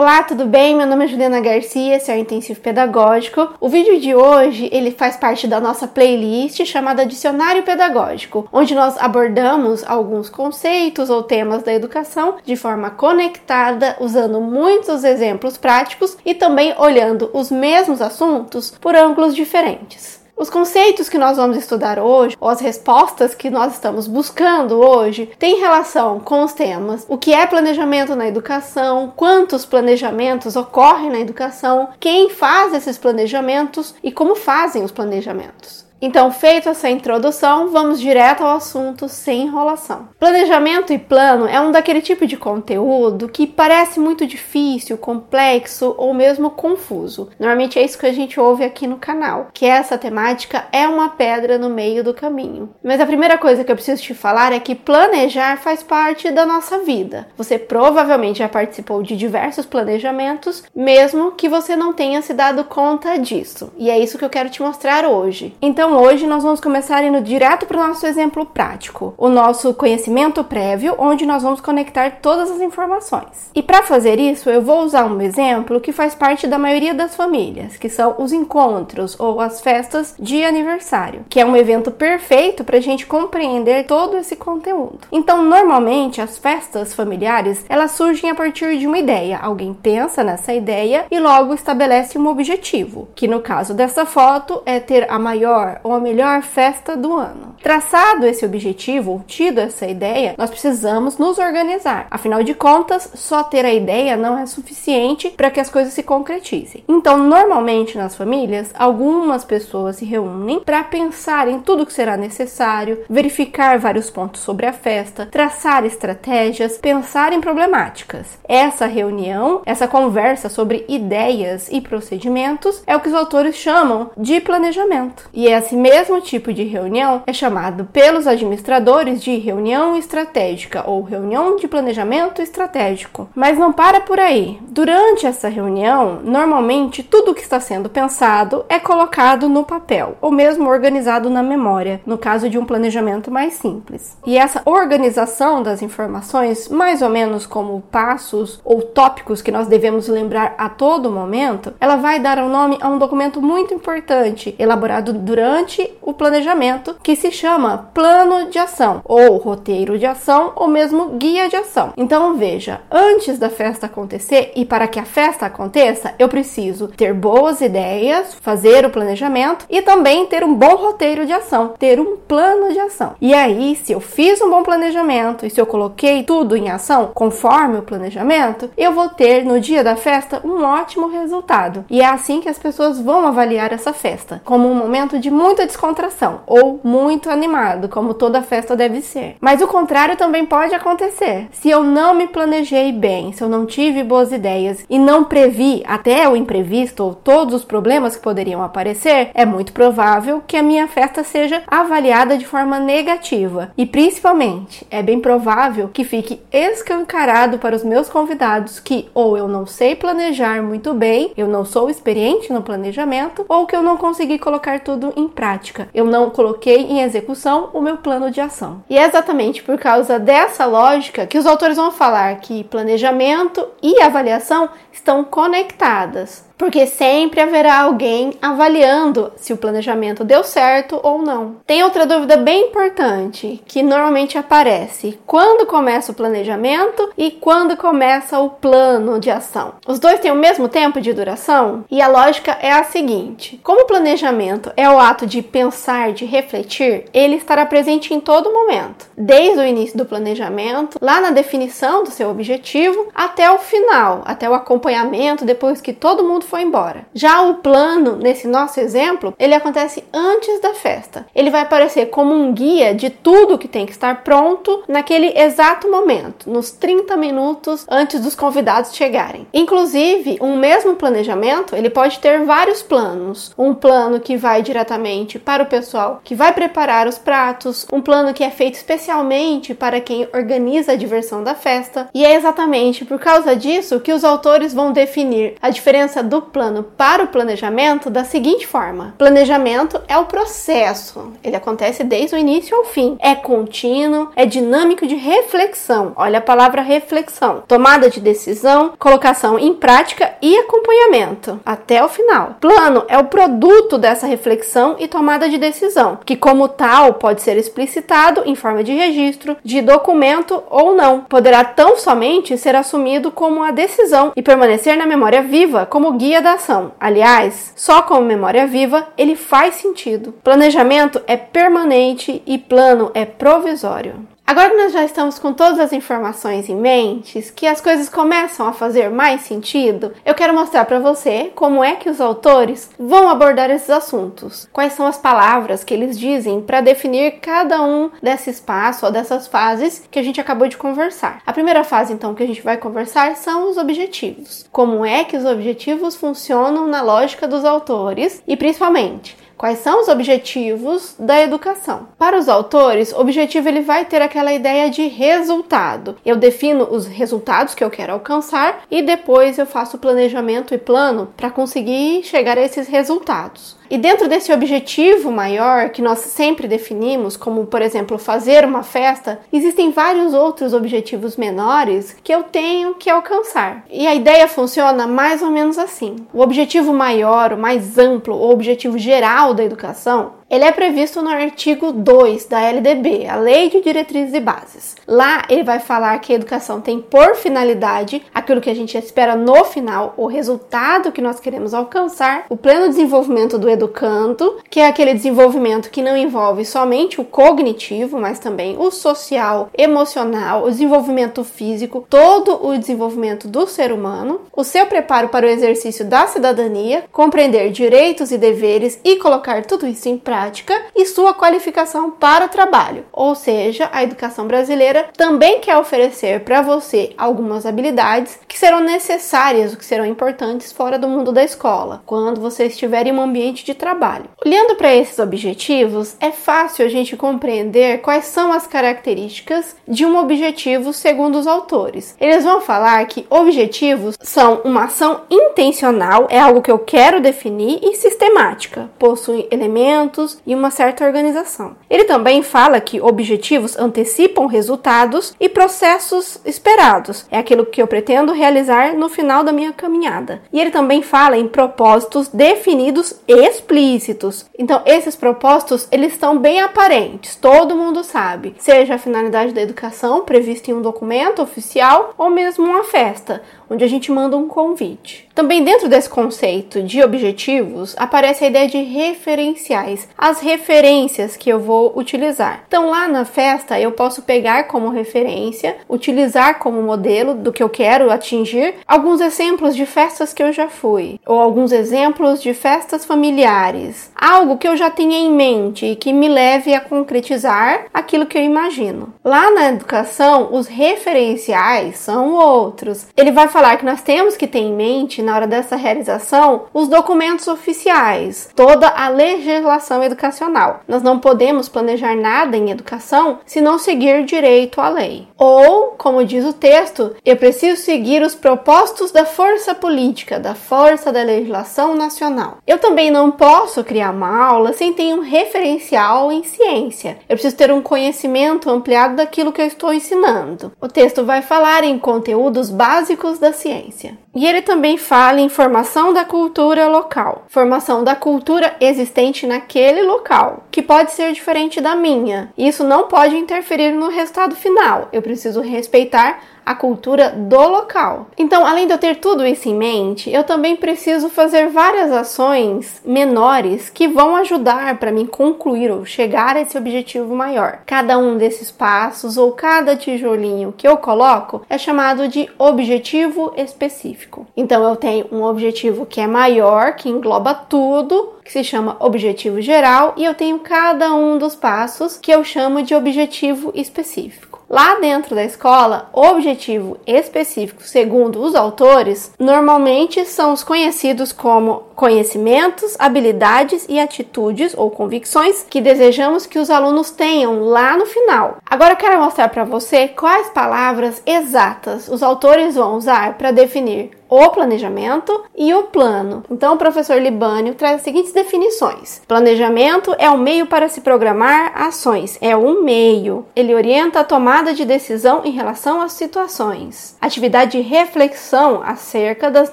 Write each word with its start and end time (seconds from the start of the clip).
Olá, 0.00 0.22
tudo 0.22 0.46
bem? 0.46 0.74
Meu 0.74 0.86
nome 0.86 1.04
é 1.04 1.08
Juliana 1.08 1.42
Garcia, 1.42 1.96
esse 1.96 2.10
é 2.10 2.14
o 2.14 2.18
Intensivo 2.18 2.58
Pedagógico. 2.58 3.52
O 3.60 3.68
vídeo 3.68 4.00
de 4.00 4.14
hoje, 4.14 4.66
ele 4.72 4.92
faz 4.92 5.14
parte 5.14 5.46
da 5.46 5.60
nossa 5.60 5.86
playlist 5.86 6.64
chamada 6.64 7.04
Dicionário 7.04 7.64
Pedagógico, 7.64 8.48
onde 8.50 8.74
nós 8.74 8.96
abordamos 8.96 9.84
alguns 9.84 10.30
conceitos 10.30 11.10
ou 11.10 11.22
temas 11.22 11.62
da 11.62 11.74
educação 11.74 12.36
de 12.42 12.56
forma 12.56 12.88
conectada, 12.88 13.94
usando 14.00 14.40
muitos 14.40 15.04
exemplos 15.04 15.58
práticos 15.58 16.16
e 16.24 16.32
também 16.32 16.74
olhando 16.78 17.28
os 17.34 17.50
mesmos 17.50 18.00
assuntos 18.00 18.70
por 18.80 18.96
ângulos 18.96 19.36
diferentes. 19.36 20.19
Os 20.40 20.48
conceitos 20.48 21.10
que 21.10 21.18
nós 21.18 21.36
vamos 21.36 21.58
estudar 21.58 21.98
hoje, 21.98 22.34
ou 22.40 22.48
as 22.48 22.62
respostas 22.62 23.34
que 23.34 23.50
nós 23.50 23.74
estamos 23.74 24.06
buscando 24.06 24.80
hoje, 24.80 25.30
têm 25.38 25.60
relação 25.60 26.18
com 26.18 26.42
os 26.42 26.54
temas: 26.54 27.04
o 27.10 27.18
que 27.18 27.34
é 27.34 27.46
planejamento 27.46 28.16
na 28.16 28.26
educação, 28.26 29.12
quantos 29.14 29.66
planejamentos 29.66 30.56
ocorrem 30.56 31.10
na 31.10 31.20
educação, 31.20 31.90
quem 32.00 32.30
faz 32.30 32.72
esses 32.72 32.96
planejamentos 32.96 33.94
e 34.02 34.10
como 34.10 34.34
fazem 34.34 34.82
os 34.82 34.90
planejamentos. 34.90 35.89
Então, 36.02 36.30
feita 36.30 36.70
essa 36.70 36.88
introdução, 36.88 37.68
vamos 37.68 38.00
direto 38.00 38.42
ao 38.42 38.56
assunto 38.56 39.06
sem 39.06 39.42
enrolação. 39.42 40.08
Planejamento 40.18 40.92
e 40.94 40.98
plano 40.98 41.46
é 41.46 41.60
um 41.60 41.70
daquele 41.70 42.00
tipo 42.00 42.26
de 42.26 42.38
conteúdo 42.38 43.28
que 43.28 43.46
parece 43.46 44.00
muito 44.00 44.26
difícil, 44.26 44.96
complexo 44.96 45.94
ou 45.98 46.14
mesmo 46.14 46.50
confuso. 46.50 47.28
Normalmente 47.38 47.78
é 47.78 47.84
isso 47.84 47.98
que 47.98 48.06
a 48.06 48.12
gente 48.12 48.40
ouve 48.40 48.64
aqui 48.64 48.86
no 48.86 48.96
canal, 48.96 49.48
que 49.52 49.66
essa 49.66 49.98
temática 49.98 50.64
é 50.72 50.88
uma 50.88 51.10
pedra 51.10 51.58
no 51.58 51.68
meio 51.68 52.02
do 52.02 52.14
caminho. 52.14 52.70
Mas 52.82 53.00
a 53.00 53.06
primeira 53.06 53.36
coisa 53.36 53.62
que 53.62 53.70
eu 53.70 53.76
preciso 53.76 54.02
te 54.02 54.14
falar 54.14 54.52
é 54.52 54.60
que 54.60 54.74
planejar 54.74 55.58
faz 55.58 55.82
parte 55.82 56.30
da 56.30 56.46
nossa 56.46 56.78
vida. 56.78 57.28
Você 57.36 57.58
provavelmente 57.58 58.38
já 58.38 58.48
participou 58.48 59.02
de 59.02 59.16
diversos 59.16 59.66
planejamentos, 59.66 60.64
mesmo 60.74 61.32
que 61.32 61.48
você 61.48 61.76
não 61.76 61.92
tenha 61.92 62.22
se 62.22 62.32
dado 62.32 62.64
conta 62.64 63.18
disso. 63.18 63.70
E 63.76 63.90
é 63.90 63.98
isso 63.98 64.16
que 64.16 64.24
eu 64.24 64.30
quero 64.30 64.48
te 64.48 64.62
mostrar 64.62 65.04
hoje. 65.04 65.54
Então, 65.60 65.89
então 65.90 66.04
hoje 66.04 66.24
nós 66.24 66.44
vamos 66.44 66.60
começar 66.60 67.02
indo 67.02 67.20
direto 67.20 67.66
para 67.66 67.76
o 67.76 67.88
nosso 67.88 68.06
exemplo 68.06 68.46
prático, 68.46 69.12
o 69.18 69.28
nosso 69.28 69.74
conhecimento 69.74 70.44
prévio, 70.44 70.94
onde 70.96 71.26
nós 71.26 71.42
vamos 71.42 71.60
conectar 71.60 72.20
todas 72.22 72.48
as 72.48 72.60
informações. 72.60 73.50
E 73.52 73.60
para 73.60 73.82
fazer 73.82 74.20
isso, 74.20 74.48
eu 74.48 74.62
vou 74.62 74.84
usar 74.84 75.04
um 75.04 75.20
exemplo 75.20 75.80
que 75.80 75.90
faz 75.90 76.14
parte 76.14 76.46
da 76.46 76.60
maioria 76.60 76.94
das 76.94 77.16
famílias, 77.16 77.76
que 77.76 77.88
são 77.88 78.14
os 78.18 78.32
encontros 78.32 79.18
ou 79.18 79.40
as 79.40 79.60
festas 79.60 80.14
de 80.16 80.44
aniversário, 80.44 81.24
que 81.28 81.40
é 81.40 81.44
um 81.44 81.56
evento 81.56 81.90
perfeito 81.90 82.62
para 82.62 82.76
a 82.76 82.80
gente 82.80 83.04
compreender 83.04 83.84
todo 83.84 84.16
esse 84.16 84.36
conteúdo. 84.36 85.08
Então, 85.10 85.42
normalmente 85.42 86.20
as 86.20 86.38
festas 86.38 86.94
familiares 86.94 87.64
elas 87.68 87.90
surgem 87.90 88.30
a 88.30 88.34
partir 88.36 88.78
de 88.78 88.86
uma 88.86 88.98
ideia. 88.98 89.40
Alguém 89.42 89.74
pensa 89.74 90.22
nessa 90.22 90.54
ideia 90.54 91.06
e 91.10 91.18
logo 91.18 91.52
estabelece 91.52 92.16
um 92.16 92.28
objetivo, 92.28 93.08
que 93.16 93.26
no 93.26 93.40
caso 93.40 93.74
dessa 93.74 94.06
foto 94.06 94.62
é 94.64 94.78
ter 94.78 95.10
a 95.10 95.18
maior 95.18 95.79
ou 95.82 95.92
a 95.92 96.00
melhor 96.00 96.42
festa 96.42 96.96
do 96.96 97.14
ano. 97.14 97.54
Traçado 97.62 98.26
esse 98.26 98.44
objetivo, 98.44 99.12
ou 99.12 99.20
tido 99.26 99.58
essa 99.58 99.86
ideia, 99.86 100.34
nós 100.38 100.50
precisamos 100.50 101.18
nos 101.18 101.38
organizar. 101.38 102.06
Afinal 102.10 102.42
de 102.42 102.54
contas, 102.54 103.10
só 103.14 103.42
ter 103.42 103.64
a 103.64 103.72
ideia 103.72 104.16
não 104.16 104.38
é 104.38 104.46
suficiente 104.46 105.30
para 105.30 105.50
que 105.50 105.60
as 105.60 105.70
coisas 105.70 105.92
se 105.92 106.02
concretizem. 106.02 106.84
Então, 106.88 107.16
normalmente 107.16 107.96
nas 107.96 108.14
famílias, 108.14 108.70
algumas 108.74 109.44
pessoas 109.44 109.96
se 109.96 110.04
reúnem 110.04 110.60
para 110.60 110.82
pensar 110.84 111.48
em 111.48 111.60
tudo 111.60 111.86
que 111.86 111.92
será 111.92 112.16
necessário, 112.16 113.04
verificar 113.08 113.78
vários 113.78 114.10
pontos 114.10 114.40
sobre 114.42 114.66
a 114.66 114.72
festa, 114.72 115.26
traçar 115.26 115.84
estratégias, 115.84 116.78
pensar 116.78 117.32
em 117.32 117.40
problemáticas. 117.40 118.38
Essa 118.48 118.86
reunião, 118.86 119.62
essa 119.64 119.86
conversa 119.86 120.48
sobre 120.48 120.84
ideias 120.88 121.68
e 121.70 121.80
procedimentos 121.80 122.82
é 122.86 122.96
o 122.96 123.00
que 123.00 123.08
os 123.08 123.14
autores 123.14 123.56
chamam 123.56 124.10
de 124.16 124.40
planejamento. 124.40 125.28
E 125.32 125.48
é 125.48 125.54
esse 125.70 125.76
mesmo 125.76 126.20
tipo 126.20 126.52
de 126.52 126.64
reunião 126.64 127.22
é 127.28 127.32
chamado 127.32 127.84
pelos 127.84 128.26
administradores 128.26 129.22
de 129.22 129.36
reunião 129.36 129.96
estratégica 129.96 130.82
ou 130.84 131.00
reunião 131.00 131.54
de 131.54 131.68
planejamento 131.68 132.42
estratégico. 132.42 133.28
Mas 133.36 133.56
não 133.56 133.72
para 133.72 134.00
por 134.00 134.18
aí. 134.18 134.58
Durante 134.62 135.26
essa 135.26 135.48
reunião, 135.48 136.18
normalmente 136.24 137.04
tudo 137.04 137.32
que 137.32 137.40
está 137.40 137.60
sendo 137.60 137.88
pensado 137.88 138.64
é 138.68 138.80
colocado 138.80 139.48
no 139.48 139.62
papel 139.62 140.16
ou 140.20 140.32
mesmo 140.32 140.68
organizado 140.68 141.30
na 141.30 141.40
memória, 141.40 142.00
no 142.04 142.18
caso 142.18 142.50
de 142.50 142.58
um 142.58 142.64
planejamento 142.64 143.30
mais 143.30 143.54
simples. 143.54 144.18
E 144.26 144.36
essa 144.36 144.62
organização 144.64 145.62
das 145.62 145.82
informações, 145.82 146.68
mais 146.68 147.00
ou 147.00 147.08
menos 147.08 147.46
como 147.46 147.80
passos 147.92 148.60
ou 148.64 148.82
tópicos 148.82 149.40
que 149.40 149.52
nós 149.52 149.68
devemos 149.68 150.08
lembrar 150.08 150.52
a 150.58 150.68
todo 150.68 151.12
momento, 151.12 151.72
ela 151.80 151.94
vai 151.94 152.18
dar 152.18 152.38
o 152.38 152.46
um 152.46 152.48
nome 152.48 152.76
a 152.80 152.88
um 152.88 152.98
documento 152.98 153.40
muito 153.40 153.72
importante, 153.72 154.52
elaborado 154.58 155.12
durante 155.12 155.59
durante 155.60 155.92
o 156.00 156.14
planejamento, 156.14 156.96
que 157.02 157.14
se 157.14 157.30
chama 157.30 157.90
plano 157.92 158.50
de 158.50 158.58
ação, 158.58 159.02
ou 159.04 159.36
roteiro 159.36 159.98
de 159.98 160.06
ação, 160.06 160.52
ou 160.56 160.66
mesmo 160.66 161.10
guia 161.10 161.48
de 161.48 161.56
ação. 161.56 161.92
Então 161.96 162.34
veja, 162.36 162.80
antes 162.90 163.38
da 163.38 163.50
festa 163.50 163.86
acontecer 163.86 164.52
e 164.56 164.64
para 164.64 164.88
que 164.88 164.98
a 164.98 165.04
festa 165.04 165.46
aconteça, 165.46 166.14
eu 166.18 166.28
preciso 166.28 166.88
ter 166.88 167.12
boas 167.12 167.60
ideias, 167.60 168.34
fazer 168.40 168.86
o 168.86 168.90
planejamento 168.90 169.66
e 169.68 169.82
também 169.82 170.26
ter 170.26 170.42
um 170.42 170.54
bom 170.54 170.76
roteiro 170.76 171.26
de 171.26 171.32
ação, 171.32 171.74
ter 171.78 172.00
um 172.00 172.16
plano 172.16 172.72
de 172.72 172.78
ação. 172.78 173.14
E 173.20 173.34
aí, 173.34 173.76
se 173.76 173.92
eu 173.92 174.00
fiz 174.00 174.40
um 174.40 174.50
bom 174.50 174.62
planejamento 174.62 175.44
e 175.44 175.50
se 175.50 175.60
eu 175.60 175.66
coloquei 175.66 176.22
tudo 176.22 176.56
em 176.56 176.70
ação 176.70 177.10
conforme 177.14 177.78
o 177.78 177.82
planejamento, 177.82 178.70
eu 178.76 178.92
vou 178.92 179.08
ter 179.10 179.44
no 179.44 179.60
dia 179.60 179.84
da 179.84 179.96
festa 179.96 180.40
um 180.44 180.64
ótimo 180.64 181.08
resultado. 181.08 181.84
E 181.90 182.00
é 182.00 182.06
assim 182.06 182.40
que 182.40 182.48
as 182.48 182.58
pessoas 182.58 182.98
vão 183.00 183.26
avaliar 183.26 183.72
essa 183.72 183.92
festa, 183.92 184.40
como 184.44 184.68
um 184.68 184.74
momento 184.74 185.18
de 185.18 185.30
muita 185.40 185.64
descontração 185.64 186.42
ou 186.46 186.78
muito 186.84 187.30
animado, 187.30 187.88
como 187.88 188.12
toda 188.12 188.42
festa 188.42 188.76
deve 188.76 189.00
ser. 189.00 189.36
Mas 189.40 189.62
o 189.62 189.66
contrário 189.66 190.14
também 190.14 190.44
pode 190.44 190.74
acontecer. 190.74 191.48
Se 191.50 191.70
eu 191.70 191.82
não 191.82 192.12
me 192.12 192.26
planejei 192.26 192.92
bem, 192.92 193.32
se 193.32 193.42
eu 193.42 193.48
não 193.48 193.64
tive 193.64 194.04
boas 194.04 194.32
ideias 194.32 194.84
e 194.90 194.98
não 194.98 195.24
previ 195.24 195.82
até 195.86 196.28
o 196.28 196.36
imprevisto 196.36 197.02
ou 197.02 197.14
todos 197.14 197.54
os 197.54 197.64
problemas 197.64 198.16
que 198.16 198.22
poderiam 198.22 198.62
aparecer, 198.62 199.30
é 199.32 199.46
muito 199.46 199.72
provável 199.72 200.42
que 200.46 200.58
a 200.58 200.62
minha 200.62 200.86
festa 200.86 201.24
seja 201.24 201.62
avaliada 201.66 202.36
de 202.36 202.46
forma 202.46 202.78
negativa. 202.78 203.72
E 203.78 203.86
principalmente, 203.86 204.86
é 204.90 205.02
bem 205.02 205.20
provável 205.20 205.88
que 205.90 206.04
fique 206.04 206.42
escancarado 206.52 207.58
para 207.58 207.74
os 207.74 207.82
meus 207.82 208.10
convidados 208.10 208.78
que 208.78 209.08
ou 209.14 209.38
eu 209.38 209.48
não 209.48 209.64
sei 209.64 209.96
planejar 209.96 210.62
muito 210.62 210.92
bem, 210.92 211.32
eu 211.34 211.48
não 211.48 211.64
sou 211.64 211.88
experiente 211.88 212.52
no 212.52 212.60
planejamento, 212.60 213.46
ou 213.48 213.66
que 213.66 213.74
eu 213.74 213.82
não 213.82 213.96
consegui 213.96 214.38
colocar 214.38 214.80
tudo 214.80 215.14
em 215.16 215.29
prática. 215.30 215.88
Eu 215.94 216.04
não 216.04 216.30
coloquei 216.30 216.82
em 216.82 217.02
execução 217.02 217.70
o 217.72 217.80
meu 217.80 217.96
plano 217.96 218.30
de 218.30 218.40
ação. 218.40 218.82
E 218.90 218.98
é 218.98 219.04
exatamente 219.04 219.62
por 219.62 219.78
causa 219.78 220.18
dessa 220.18 220.66
lógica 220.66 221.26
que 221.26 221.38
os 221.38 221.46
autores 221.46 221.76
vão 221.76 221.90
falar 221.90 222.36
que 222.40 222.64
planejamento 222.64 223.66
e 223.82 224.00
avaliação 224.02 224.68
estão 224.92 225.24
conectadas 225.24 226.49
porque 226.60 226.86
sempre 226.86 227.40
haverá 227.40 227.80
alguém 227.80 228.34
avaliando 228.42 229.32
se 229.34 229.50
o 229.50 229.56
planejamento 229.56 230.22
deu 230.22 230.44
certo 230.44 231.00
ou 231.02 231.22
não. 231.22 231.56
Tem 231.66 231.82
outra 231.82 232.04
dúvida 232.04 232.36
bem 232.36 232.66
importante 232.66 233.62
que 233.64 233.82
normalmente 233.82 234.36
aparece: 234.36 235.18
quando 235.26 235.66
começa 235.66 236.12
o 236.12 236.14
planejamento 236.14 237.08
e 237.16 237.30
quando 237.30 237.78
começa 237.78 238.38
o 238.38 238.50
plano 238.50 239.18
de 239.18 239.30
ação. 239.30 239.76
Os 239.86 239.98
dois 239.98 240.20
têm 240.20 240.30
o 240.30 240.34
mesmo 240.34 240.68
tempo 240.68 241.00
de 241.00 241.14
duração? 241.14 241.82
E 241.90 242.02
a 242.02 242.08
lógica 242.08 242.58
é 242.60 242.70
a 242.70 242.84
seguinte: 242.84 243.58
como 243.64 243.84
o 243.84 243.86
planejamento 243.86 244.70
é 244.76 244.86
o 244.90 244.98
ato 244.98 245.26
de 245.26 245.40
pensar, 245.40 246.12
de 246.12 246.26
refletir, 246.26 247.06
ele 247.14 247.36
estará 247.36 247.64
presente 247.64 248.12
em 248.12 248.20
todo 248.20 248.52
momento, 248.52 249.06
desde 249.16 249.60
o 249.60 249.64
início 249.64 249.96
do 249.96 250.04
planejamento, 250.04 250.98
lá 251.00 251.22
na 251.22 251.30
definição 251.30 252.04
do 252.04 252.10
seu 252.10 252.28
objetivo, 252.28 253.08
até 253.14 253.50
o 253.50 253.56
final, 253.56 254.20
até 254.26 254.50
o 254.50 254.52
acompanhamento, 254.52 255.46
depois 255.46 255.80
que 255.80 255.94
todo 255.94 256.22
mundo 256.22 256.49
foi 256.50 256.62
embora. 256.62 257.06
Já 257.14 257.42
o 257.42 257.54
plano, 257.54 258.16
nesse 258.16 258.48
nosso 258.48 258.80
exemplo, 258.80 259.32
ele 259.38 259.54
acontece 259.54 260.02
antes 260.12 260.60
da 260.60 260.74
festa. 260.74 261.24
Ele 261.34 261.48
vai 261.48 261.62
aparecer 261.62 262.06
como 262.06 262.34
um 262.34 262.52
guia 262.52 262.92
de 262.92 263.08
tudo 263.08 263.56
que 263.56 263.68
tem 263.68 263.86
que 263.86 263.92
estar 263.92 264.24
pronto 264.24 264.82
naquele 264.88 265.32
exato 265.38 265.88
momento, 265.88 266.50
nos 266.50 266.72
30 266.72 267.16
minutos 267.16 267.86
antes 267.88 268.20
dos 268.20 268.34
convidados 268.34 268.94
chegarem. 268.94 269.46
Inclusive, 269.54 270.38
um 270.40 270.56
mesmo 270.56 270.96
planejamento, 270.96 271.76
ele 271.76 271.88
pode 271.88 272.18
ter 272.18 272.44
vários 272.44 272.82
planos. 272.82 273.52
Um 273.56 273.72
plano 273.72 274.18
que 274.18 274.36
vai 274.36 274.60
diretamente 274.60 275.38
para 275.38 275.62
o 275.62 275.66
pessoal 275.66 276.20
que 276.24 276.34
vai 276.34 276.52
preparar 276.52 277.06
os 277.06 277.18
pratos, 277.18 277.86
um 277.92 278.00
plano 278.00 278.34
que 278.34 278.42
é 278.42 278.50
feito 278.50 278.74
especialmente 278.74 279.72
para 279.72 280.00
quem 280.00 280.26
organiza 280.34 280.92
a 280.92 280.96
diversão 280.96 281.44
da 281.44 281.54
festa. 281.54 282.08
E 282.12 282.24
é 282.24 282.34
exatamente 282.34 283.04
por 283.04 283.20
causa 283.20 283.54
disso 283.54 284.00
que 284.00 284.12
os 284.12 284.24
autores 284.24 284.74
vão 284.74 284.92
definir 284.92 285.54
a 285.62 285.70
diferença 285.70 286.22
do 286.22 286.39
plano 286.42 286.82
para 286.82 287.24
o 287.24 287.28
planejamento 287.28 288.10
da 288.10 288.24
seguinte 288.24 288.66
forma: 288.66 289.14
planejamento 289.18 290.00
é 290.08 290.16
o 290.18 290.26
processo, 290.26 291.32
ele 291.42 291.56
acontece 291.56 292.04
desde 292.04 292.34
o 292.34 292.38
início 292.38 292.76
ao 292.76 292.84
fim, 292.84 293.16
é 293.20 293.34
contínuo, 293.34 294.28
é 294.36 294.46
dinâmico 294.46 295.06
de 295.06 295.14
reflexão. 295.14 296.12
Olha 296.16 296.38
a 296.38 296.42
palavra 296.42 296.82
reflexão, 296.82 297.62
tomada 297.66 298.08
de 298.08 298.20
decisão, 298.20 298.92
colocação 298.98 299.58
em 299.58 299.74
prática 299.74 300.32
e 300.40 300.56
acompanhamento 300.58 301.60
até 301.64 302.04
o 302.04 302.08
final. 302.08 302.56
Plano 302.60 303.04
é 303.08 303.18
o 303.18 303.24
produto 303.24 303.98
dessa 303.98 304.26
reflexão 304.26 304.96
e 304.98 305.08
tomada 305.08 305.48
de 305.48 305.58
decisão, 305.58 306.18
que, 306.24 306.36
como 306.36 306.68
tal, 306.68 307.14
pode 307.14 307.42
ser 307.42 307.56
explicitado 307.56 308.42
em 308.46 308.54
forma 308.54 308.84
de 308.84 308.92
registro, 308.92 309.56
de 309.64 309.80
documento 309.80 310.62
ou 310.70 310.94
não. 310.94 311.20
Poderá 311.22 311.64
tão 311.64 311.96
somente 311.96 312.56
ser 312.56 312.74
assumido 312.76 313.30
como 313.30 313.62
a 313.62 313.70
decisão 313.70 314.32
e 314.36 314.42
permanecer 314.42 314.96
na 314.96 315.06
memória 315.06 315.42
viva 315.42 315.86
como 315.86 316.12
guia 316.12 316.29
da 316.38 316.52
ação. 316.52 316.92
Aliás, 317.00 317.72
só 317.74 318.02
como 318.02 318.20
memória 318.20 318.66
viva 318.66 319.08
ele 319.16 319.34
faz 319.34 319.76
sentido. 319.76 320.32
Planejamento 320.44 321.20
é 321.26 321.36
permanente 321.36 322.42
e 322.46 322.58
plano 322.58 323.10
é 323.14 323.24
provisório. 323.24 324.29
Agora 324.50 324.70
que 324.70 324.76
nós 324.76 324.92
já 324.92 325.04
estamos 325.04 325.38
com 325.38 325.52
todas 325.52 325.78
as 325.78 325.92
informações 325.92 326.68
em 326.68 326.74
mente, 326.74 327.40
que 327.54 327.68
as 327.68 327.80
coisas 327.80 328.08
começam 328.08 328.66
a 328.66 328.72
fazer 328.72 329.08
mais 329.08 329.42
sentido, 329.42 330.12
eu 330.24 330.34
quero 330.34 330.52
mostrar 330.52 330.84
para 330.86 330.98
você 330.98 331.52
como 331.54 331.84
é 331.84 331.94
que 331.94 332.10
os 332.10 332.20
autores 332.20 332.90
vão 332.98 333.28
abordar 333.28 333.70
esses 333.70 333.88
assuntos. 333.88 334.68
Quais 334.72 334.94
são 334.94 335.06
as 335.06 335.16
palavras 335.16 335.84
que 335.84 335.94
eles 335.94 336.18
dizem 336.18 336.60
para 336.60 336.80
definir 336.80 337.38
cada 337.40 337.80
um 337.80 338.10
desse 338.20 338.50
espaço 338.50 339.06
ou 339.06 339.12
dessas 339.12 339.46
fases 339.46 340.02
que 340.10 340.18
a 340.18 340.22
gente 340.24 340.40
acabou 340.40 340.66
de 340.66 340.76
conversar. 340.76 341.40
A 341.46 341.52
primeira 341.52 341.84
fase, 341.84 342.12
então, 342.12 342.34
que 342.34 342.42
a 342.42 342.46
gente 342.48 342.60
vai 342.60 342.76
conversar 342.76 343.36
são 343.36 343.70
os 343.70 343.76
objetivos. 343.76 344.66
Como 344.72 345.06
é 345.06 345.22
que 345.22 345.36
os 345.36 345.44
objetivos 345.44 346.16
funcionam 346.16 346.88
na 346.88 347.02
lógica 347.02 347.46
dos 347.46 347.64
autores 347.64 348.42
e, 348.48 348.56
principalmente, 348.56 349.38
Quais 349.60 349.80
são 349.80 350.00
os 350.00 350.08
objetivos 350.08 351.14
da 351.18 351.38
educação? 351.38 352.08
Para 352.16 352.38
os 352.38 352.48
autores, 352.48 353.12
o 353.12 353.20
objetivo 353.20 353.68
ele 353.68 353.82
vai 353.82 354.06
ter 354.06 354.22
aquela 354.22 354.54
ideia 354.54 354.88
de 354.88 355.06
resultado. 355.06 356.16
Eu 356.24 356.36
defino 356.36 356.88
os 356.90 357.06
resultados 357.06 357.74
que 357.74 357.84
eu 357.84 357.90
quero 357.90 358.14
alcançar 358.14 358.84
e 358.90 359.02
depois 359.02 359.58
eu 359.58 359.66
faço 359.66 359.98
planejamento 359.98 360.74
e 360.74 360.78
plano 360.78 361.28
para 361.36 361.50
conseguir 361.50 362.22
chegar 362.22 362.56
a 362.56 362.62
esses 362.62 362.88
resultados. 362.88 363.76
E 363.90 363.98
dentro 363.98 364.28
desse 364.28 364.52
objetivo 364.52 365.32
maior 365.32 365.90
que 365.90 366.00
nós 366.00 366.20
sempre 366.20 366.68
definimos, 366.68 367.36
como 367.36 367.66
por 367.66 367.82
exemplo 367.82 368.18
fazer 368.18 368.64
uma 368.64 368.84
festa, 368.84 369.40
existem 369.52 369.90
vários 369.90 370.32
outros 370.32 370.72
objetivos 370.72 371.36
menores 371.36 372.16
que 372.22 372.32
eu 372.32 372.44
tenho 372.44 372.94
que 372.94 373.10
alcançar. 373.10 373.84
E 373.90 374.06
a 374.06 374.14
ideia 374.14 374.46
funciona 374.46 375.08
mais 375.08 375.42
ou 375.42 375.50
menos 375.50 375.76
assim: 375.76 376.14
o 376.32 376.40
objetivo 376.40 376.92
maior, 376.92 377.52
o 377.52 377.58
mais 377.58 377.98
amplo, 377.98 378.36
o 378.36 378.50
objetivo 378.50 378.96
geral 378.96 379.54
da 379.54 379.64
educação 379.64 380.39
ele 380.50 380.64
é 380.64 380.72
previsto 380.72 381.22
no 381.22 381.30
artigo 381.30 381.92
2 381.92 382.46
da 382.46 382.60
LDB, 382.60 383.24
a 383.28 383.36
Lei 383.36 383.70
de 383.70 383.80
Diretrizes 383.80 384.34
e 384.34 384.40
Bases. 384.40 384.96
Lá 385.06 385.44
ele 385.48 385.62
vai 385.62 385.78
falar 385.78 386.18
que 386.18 386.32
a 386.32 386.34
educação 386.34 386.80
tem 386.80 387.00
por 387.00 387.36
finalidade 387.36 388.20
aquilo 388.34 388.60
que 388.60 388.68
a 388.68 388.74
gente 388.74 388.98
espera 388.98 389.36
no 389.36 389.64
final, 389.64 390.12
o 390.16 390.26
resultado 390.26 391.12
que 391.12 391.22
nós 391.22 391.38
queremos 391.38 391.72
alcançar, 391.72 392.46
o 392.48 392.56
pleno 392.56 392.88
desenvolvimento 392.88 393.60
do 393.60 393.70
educando, 393.70 394.58
que 394.68 394.80
é 394.80 394.88
aquele 394.88 395.14
desenvolvimento 395.14 395.88
que 395.88 396.02
não 396.02 396.16
envolve 396.16 396.64
somente 396.64 397.20
o 397.20 397.24
cognitivo, 397.24 398.18
mas 398.18 398.40
também 398.40 398.76
o 398.76 398.90
social, 398.90 399.70
emocional, 399.78 400.64
o 400.64 400.70
desenvolvimento 400.70 401.44
físico, 401.44 402.04
todo 402.10 402.66
o 402.66 402.76
desenvolvimento 402.76 403.46
do 403.46 403.68
ser 403.68 403.92
humano, 403.92 404.40
o 404.52 404.64
seu 404.64 404.84
preparo 404.86 405.28
para 405.28 405.46
o 405.46 405.48
exercício 405.48 406.04
da 406.04 406.26
cidadania, 406.26 407.04
compreender 407.12 407.70
direitos 407.70 408.32
e 408.32 408.38
deveres 408.38 408.98
e 409.04 409.14
colocar 409.14 409.64
tudo 409.64 409.86
isso 409.86 410.08
em 410.08 410.18
prática 410.18 410.39
prática 410.40 410.74
e 410.96 411.04
sua 411.04 411.34
qualificação 411.34 412.10
para 412.10 412.46
o 412.46 412.48
trabalho. 412.48 413.04
Ou 413.12 413.34
seja, 413.34 413.90
a 413.92 414.02
educação 414.02 414.46
brasileira 414.46 415.08
também 415.14 415.60
quer 415.60 415.76
oferecer 415.76 416.40
para 416.40 416.62
você 416.62 417.12
algumas 417.18 417.66
habilidades 417.66 418.38
que 418.48 418.58
serão 418.58 418.80
necessárias, 418.80 419.74
que 419.74 419.84
serão 419.84 420.06
importantes 420.06 420.72
fora 420.72 420.98
do 420.98 421.06
mundo 421.06 421.30
da 421.30 421.44
escola, 421.44 422.02
quando 422.06 422.40
você 422.40 422.64
estiver 422.64 423.06
em 423.06 423.12
um 423.12 423.20
ambiente 423.20 423.66
de 423.66 423.74
trabalho. 423.74 424.30
Olhando 424.44 424.76
para 424.76 424.94
esses 424.94 425.18
objetivos, 425.18 426.16
é 426.18 426.30
fácil 426.30 426.86
a 426.86 426.88
gente 426.88 427.16
compreender 427.16 428.00
quais 428.00 428.24
são 428.24 428.50
as 428.50 428.66
características 428.66 429.76
de 429.86 430.06
um 430.06 430.16
objetivo 430.16 430.92
segundo 430.94 431.38
os 431.38 431.46
autores. 431.46 432.16
Eles 432.18 432.44
vão 432.44 432.62
falar 432.62 433.04
que 433.04 433.26
objetivos 433.28 434.16
são 434.22 434.62
uma 434.64 434.84
ação 434.84 435.22
intencional, 435.30 436.26
é 436.30 436.40
algo 436.40 436.62
que 436.62 436.70
eu 436.70 436.78
quero 436.78 437.20
definir 437.20 437.80
e 437.82 437.94
sistemática, 437.94 438.88
possui 438.98 439.46
elementos 439.50 440.29
e 440.46 440.54
uma 440.54 440.70
certa 440.70 441.04
organização. 441.04 441.76
Ele 441.88 442.04
também 442.04 442.42
fala 442.42 442.80
que 442.80 443.00
objetivos 443.00 443.76
antecipam 443.78 444.46
resultados 444.46 445.34
e 445.40 445.48
processos 445.48 446.40
esperados. 446.44 447.26
É 447.30 447.38
aquilo 447.38 447.66
que 447.66 447.80
eu 447.80 447.86
pretendo 447.86 448.32
realizar 448.32 448.94
no 448.94 449.08
final 449.08 449.42
da 449.42 449.52
minha 449.52 449.72
caminhada. 449.72 450.42
E 450.52 450.60
ele 450.60 450.70
também 450.70 451.02
fala 451.02 451.36
em 451.36 451.48
propósitos 451.48 452.28
definidos 452.28 453.14
explícitos. 453.26 454.46
Então, 454.58 454.82
esses 454.84 455.16
propósitos, 455.16 455.88
eles 455.90 456.12
estão 456.12 456.38
bem 456.38 456.60
aparentes, 456.60 457.36
todo 457.36 457.76
mundo 457.76 458.04
sabe. 458.04 458.54
Seja 458.58 458.94
a 458.94 458.98
finalidade 458.98 459.52
da 459.52 459.62
educação 459.62 460.24
prevista 460.24 460.70
em 460.70 460.74
um 460.74 460.82
documento 460.82 461.42
oficial 461.42 462.14
ou 462.16 462.30
mesmo 462.30 462.64
uma 462.64 462.84
festa, 462.84 463.42
onde 463.70 463.84
a 463.84 463.88
gente 463.88 464.10
manda 464.10 464.36
um 464.36 464.48
convite. 464.48 465.28
Também 465.34 465.64
dentro 465.64 465.88
desse 465.88 466.10
conceito 466.10 466.82
de 466.82 467.02
objetivos 467.02 467.94
aparece 467.96 468.44
a 468.44 468.48
ideia 468.48 468.68
de 468.68 468.82
referenciais, 468.82 470.08
as 470.18 470.40
referências 470.40 471.36
que 471.36 471.48
eu 471.48 471.60
vou 471.60 471.96
utilizar. 471.96 472.64
Então 472.66 472.90
lá 472.90 473.08
na 473.08 473.24
festa 473.24 473.80
eu 473.80 473.92
posso 473.92 474.22
pegar 474.22 474.64
como 474.64 474.90
referência, 474.90 475.76
utilizar 475.88 476.58
como 476.58 476.82
modelo 476.82 477.34
do 477.34 477.52
que 477.52 477.62
eu 477.62 477.68
quero 477.68 478.10
atingir 478.10 478.74
alguns 478.86 479.20
exemplos 479.20 479.74
de 479.76 479.86
festas 479.86 480.34
que 480.34 480.42
eu 480.42 480.52
já 480.52 480.68
fui, 480.68 481.20
ou 481.24 481.40
alguns 481.40 481.72
exemplos 481.72 482.42
de 482.42 482.52
festas 482.52 483.04
familiares, 483.04 484.10
algo 484.14 484.58
que 484.58 484.68
eu 484.68 484.76
já 484.76 484.90
tenha 484.90 485.16
em 485.16 485.32
mente 485.32 485.86
e 485.86 485.96
que 485.96 486.12
me 486.12 486.28
leve 486.28 486.74
a 486.74 486.80
concretizar 486.80 487.86
aquilo 487.94 488.26
que 488.26 488.36
eu 488.36 488.42
imagino. 488.42 489.14
Lá 489.24 489.50
na 489.52 489.68
educação, 489.68 490.48
os 490.52 490.66
referenciais 490.66 491.98
são 491.98 492.34
outros. 492.34 493.06
Ele 493.16 493.30
vai 493.30 493.48
que 493.76 493.84
nós 493.84 494.02
temos 494.02 494.36
que 494.36 494.46
ter 494.46 494.60
em 494.60 494.72
mente, 494.72 495.22
na 495.22 495.34
hora 495.34 495.46
dessa 495.46 495.76
realização, 495.76 496.62
os 496.72 496.88
documentos 496.88 497.46
oficiais, 497.46 498.50
toda 498.56 498.88
a 498.88 499.08
legislação 499.08 500.02
educacional. 500.02 500.80
Nós 500.88 501.02
não 501.02 501.18
podemos 501.18 501.68
planejar 501.68 502.16
nada 502.16 502.56
em 502.56 502.70
educação 502.70 503.38
se 503.44 503.60
não 503.60 503.78
seguir 503.78 504.24
direito 504.24 504.80
à 504.80 504.88
lei. 504.88 505.28
Ou, 505.36 505.94
como 505.98 506.24
diz 506.24 506.44
o 506.44 506.52
texto, 506.52 507.14
eu 507.24 507.36
preciso 507.36 507.80
seguir 507.80 508.22
os 508.22 508.34
propósitos 508.34 509.10
da 509.10 509.24
força 509.24 509.74
política, 509.74 510.38
da 510.38 510.54
força 510.54 511.12
da 511.12 511.22
legislação 511.22 511.94
nacional. 511.94 512.58
Eu 512.66 512.78
também 512.78 513.10
não 513.10 513.30
posso 513.30 513.84
criar 513.84 514.10
uma 514.10 514.44
aula 514.44 514.72
sem 514.72 514.92
ter 514.92 515.12
um 515.14 515.20
referencial 515.20 516.32
em 516.32 516.42
ciência. 516.42 517.18
Eu 517.28 517.36
preciso 517.36 517.56
ter 517.56 517.70
um 517.70 517.82
conhecimento 517.82 518.70
ampliado 518.70 519.16
daquilo 519.16 519.52
que 519.52 519.60
eu 519.60 519.66
estou 519.66 519.92
ensinando. 519.92 520.72
O 520.80 520.88
texto 520.88 521.24
vai 521.24 521.42
falar 521.42 521.84
em 521.84 521.98
conteúdos 521.98 522.70
básicos 522.70 523.38
da 523.38 523.49
ciência. 523.52 524.16
E 524.34 524.46
ele 524.46 524.62
também 524.62 524.96
fala 524.96 525.40
em 525.40 525.48
formação 525.48 526.12
da 526.12 526.24
cultura 526.24 526.86
local, 526.86 527.44
formação 527.48 528.04
da 528.04 528.14
cultura 528.14 528.76
existente 528.80 529.46
naquele 529.46 530.02
local, 530.02 530.64
que 530.70 530.82
pode 530.82 531.12
ser 531.12 531.32
diferente 531.32 531.80
da 531.80 531.96
minha. 531.96 532.52
Isso 532.56 532.84
não 532.84 533.08
pode 533.08 533.36
interferir 533.36 533.92
no 533.92 534.08
resultado 534.08 534.54
final. 534.54 535.08
Eu 535.12 535.22
preciso 535.22 535.60
respeitar 535.60 536.40
a 536.64 536.74
cultura 536.74 537.30
do 537.30 537.68
local. 537.68 538.28
Então, 538.38 538.64
além 538.64 538.86
de 538.86 538.92
eu 538.92 538.98
ter 538.98 539.16
tudo 539.16 539.46
isso 539.46 539.68
em 539.68 539.74
mente, 539.74 540.30
eu 540.30 540.44
também 540.44 540.76
preciso 540.76 541.28
fazer 541.28 541.68
várias 541.68 542.12
ações 542.12 543.00
menores 543.04 543.90
que 543.90 544.08
vão 544.08 544.36
ajudar 544.36 544.98
para 544.98 545.12
mim 545.12 545.26
concluir 545.26 545.90
ou 545.90 546.04
chegar 546.04 546.56
a 546.56 546.60
esse 546.60 546.76
objetivo 546.76 547.34
maior. 547.34 547.80
Cada 547.86 548.18
um 548.18 548.36
desses 548.36 548.70
passos 548.70 549.36
ou 549.36 549.52
cada 549.52 549.96
tijolinho 549.96 550.74
que 550.76 550.86
eu 550.86 550.96
coloco 550.96 551.62
é 551.68 551.78
chamado 551.78 552.28
de 552.28 552.48
objetivo 552.58 553.52
específico. 553.56 554.46
Então, 554.56 554.82
eu 554.82 554.96
tenho 554.96 555.26
um 555.32 555.42
objetivo 555.42 556.06
que 556.06 556.20
é 556.20 556.26
maior, 556.26 556.94
que 556.94 557.08
engloba 557.08 557.54
tudo, 557.54 558.34
que 558.44 558.52
se 558.52 558.64
chama 558.64 558.96
objetivo 559.00 559.60
geral, 559.60 560.14
e 560.16 560.24
eu 560.24 560.34
tenho 560.34 560.58
cada 560.58 561.14
um 561.14 561.38
dos 561.38 561.54
passos 561.54 562.16
que 562.16 562.30
eu 562.30 562.44
chamo 562.44 562.82
de 562.82 562.94
objetivo 562.94 563.70
específico. 563.74 564.49
Lá 564.70 565.00
dentro 565.00 565.34
da 565.34 565.42
escola, 565.42 566.08
o 566.12 566.20
objetivo 566.20 566.96
específico, 567.04 567.82
segundo 567.82 568.40
os 568.40 568.54
autores, 568.54 569.32
normalmente 569.36 570.24
são 570.24 570.52
os 570.52 570.62
conhecidos 570.62 571.32
como 571.32 571.82
conhecimentos, 571.96 572.94
habilidades 572.96 573.84
e 573.88 573.98
atitudes 573.98 574.72
ou 574.76 574.88
convicções 574.88 575.66
que 575.68 575.80
desejamos 575.80 576.46
que 576.46 576.60
os 576.60 576.70
alunos 576.70 577.10
tenham 577.10 577.64
lá 577.64 577.96
no 577.96 578.06
final. 578.06 578.58
Agora 578.64 578.92
eu 578.92 578.96
quero 578.96 579.20
mostrar 579.20 579.48
para 579.48 579.64
você 579.64 580.06
quais 580.06 580.50
palavras 580.50 581.20
exatas 581.26 582.06
os 582.06 582.22
autores 582.22 582.76
vão 582.76 582.94
usar 582.94 583.36
para 583.36 583.50
definir 583.50 584.19
o 584.30 584.48
planejamento 584.50 585.42
e 585.56 585.74
o 585.74 585.82
plano. 585.82 586.44
Então, 586.48 586.74
o 586.74 586.78
professor 586.78 587.20
Libânio 587.20 587.74
traz 587.74 587.96
as 587.96 588.02
seguintes 588.02 588.32
definições: 588.32 589.20
planejamento 589.26 590.14
é 590.18 590.30
um 590.30 590.38
meio 590.38 590.66
para 590.66 590.88
se 590.88 591.00
programar 591.00 591.72
ações, 591.74 592.38
é 592.40 592.56
um 592.56 592.82
meio. 592.82 593.44
Ele 593.56 593.74
orienta 593.74 594.20
a 594.20 594.24
tomada 594.24 594.72
de 594.72 594.84
decisão 594.84 595.42
em 595.44 595.50
relação 595.50 596.00
às 596.00 596.12
situações. 596.12 597.16
Atividade 597.20 597.72
de 597.72 597.80
reflexão 597.80 598.82
acerca 598.84 599.50
das 599.50 599.72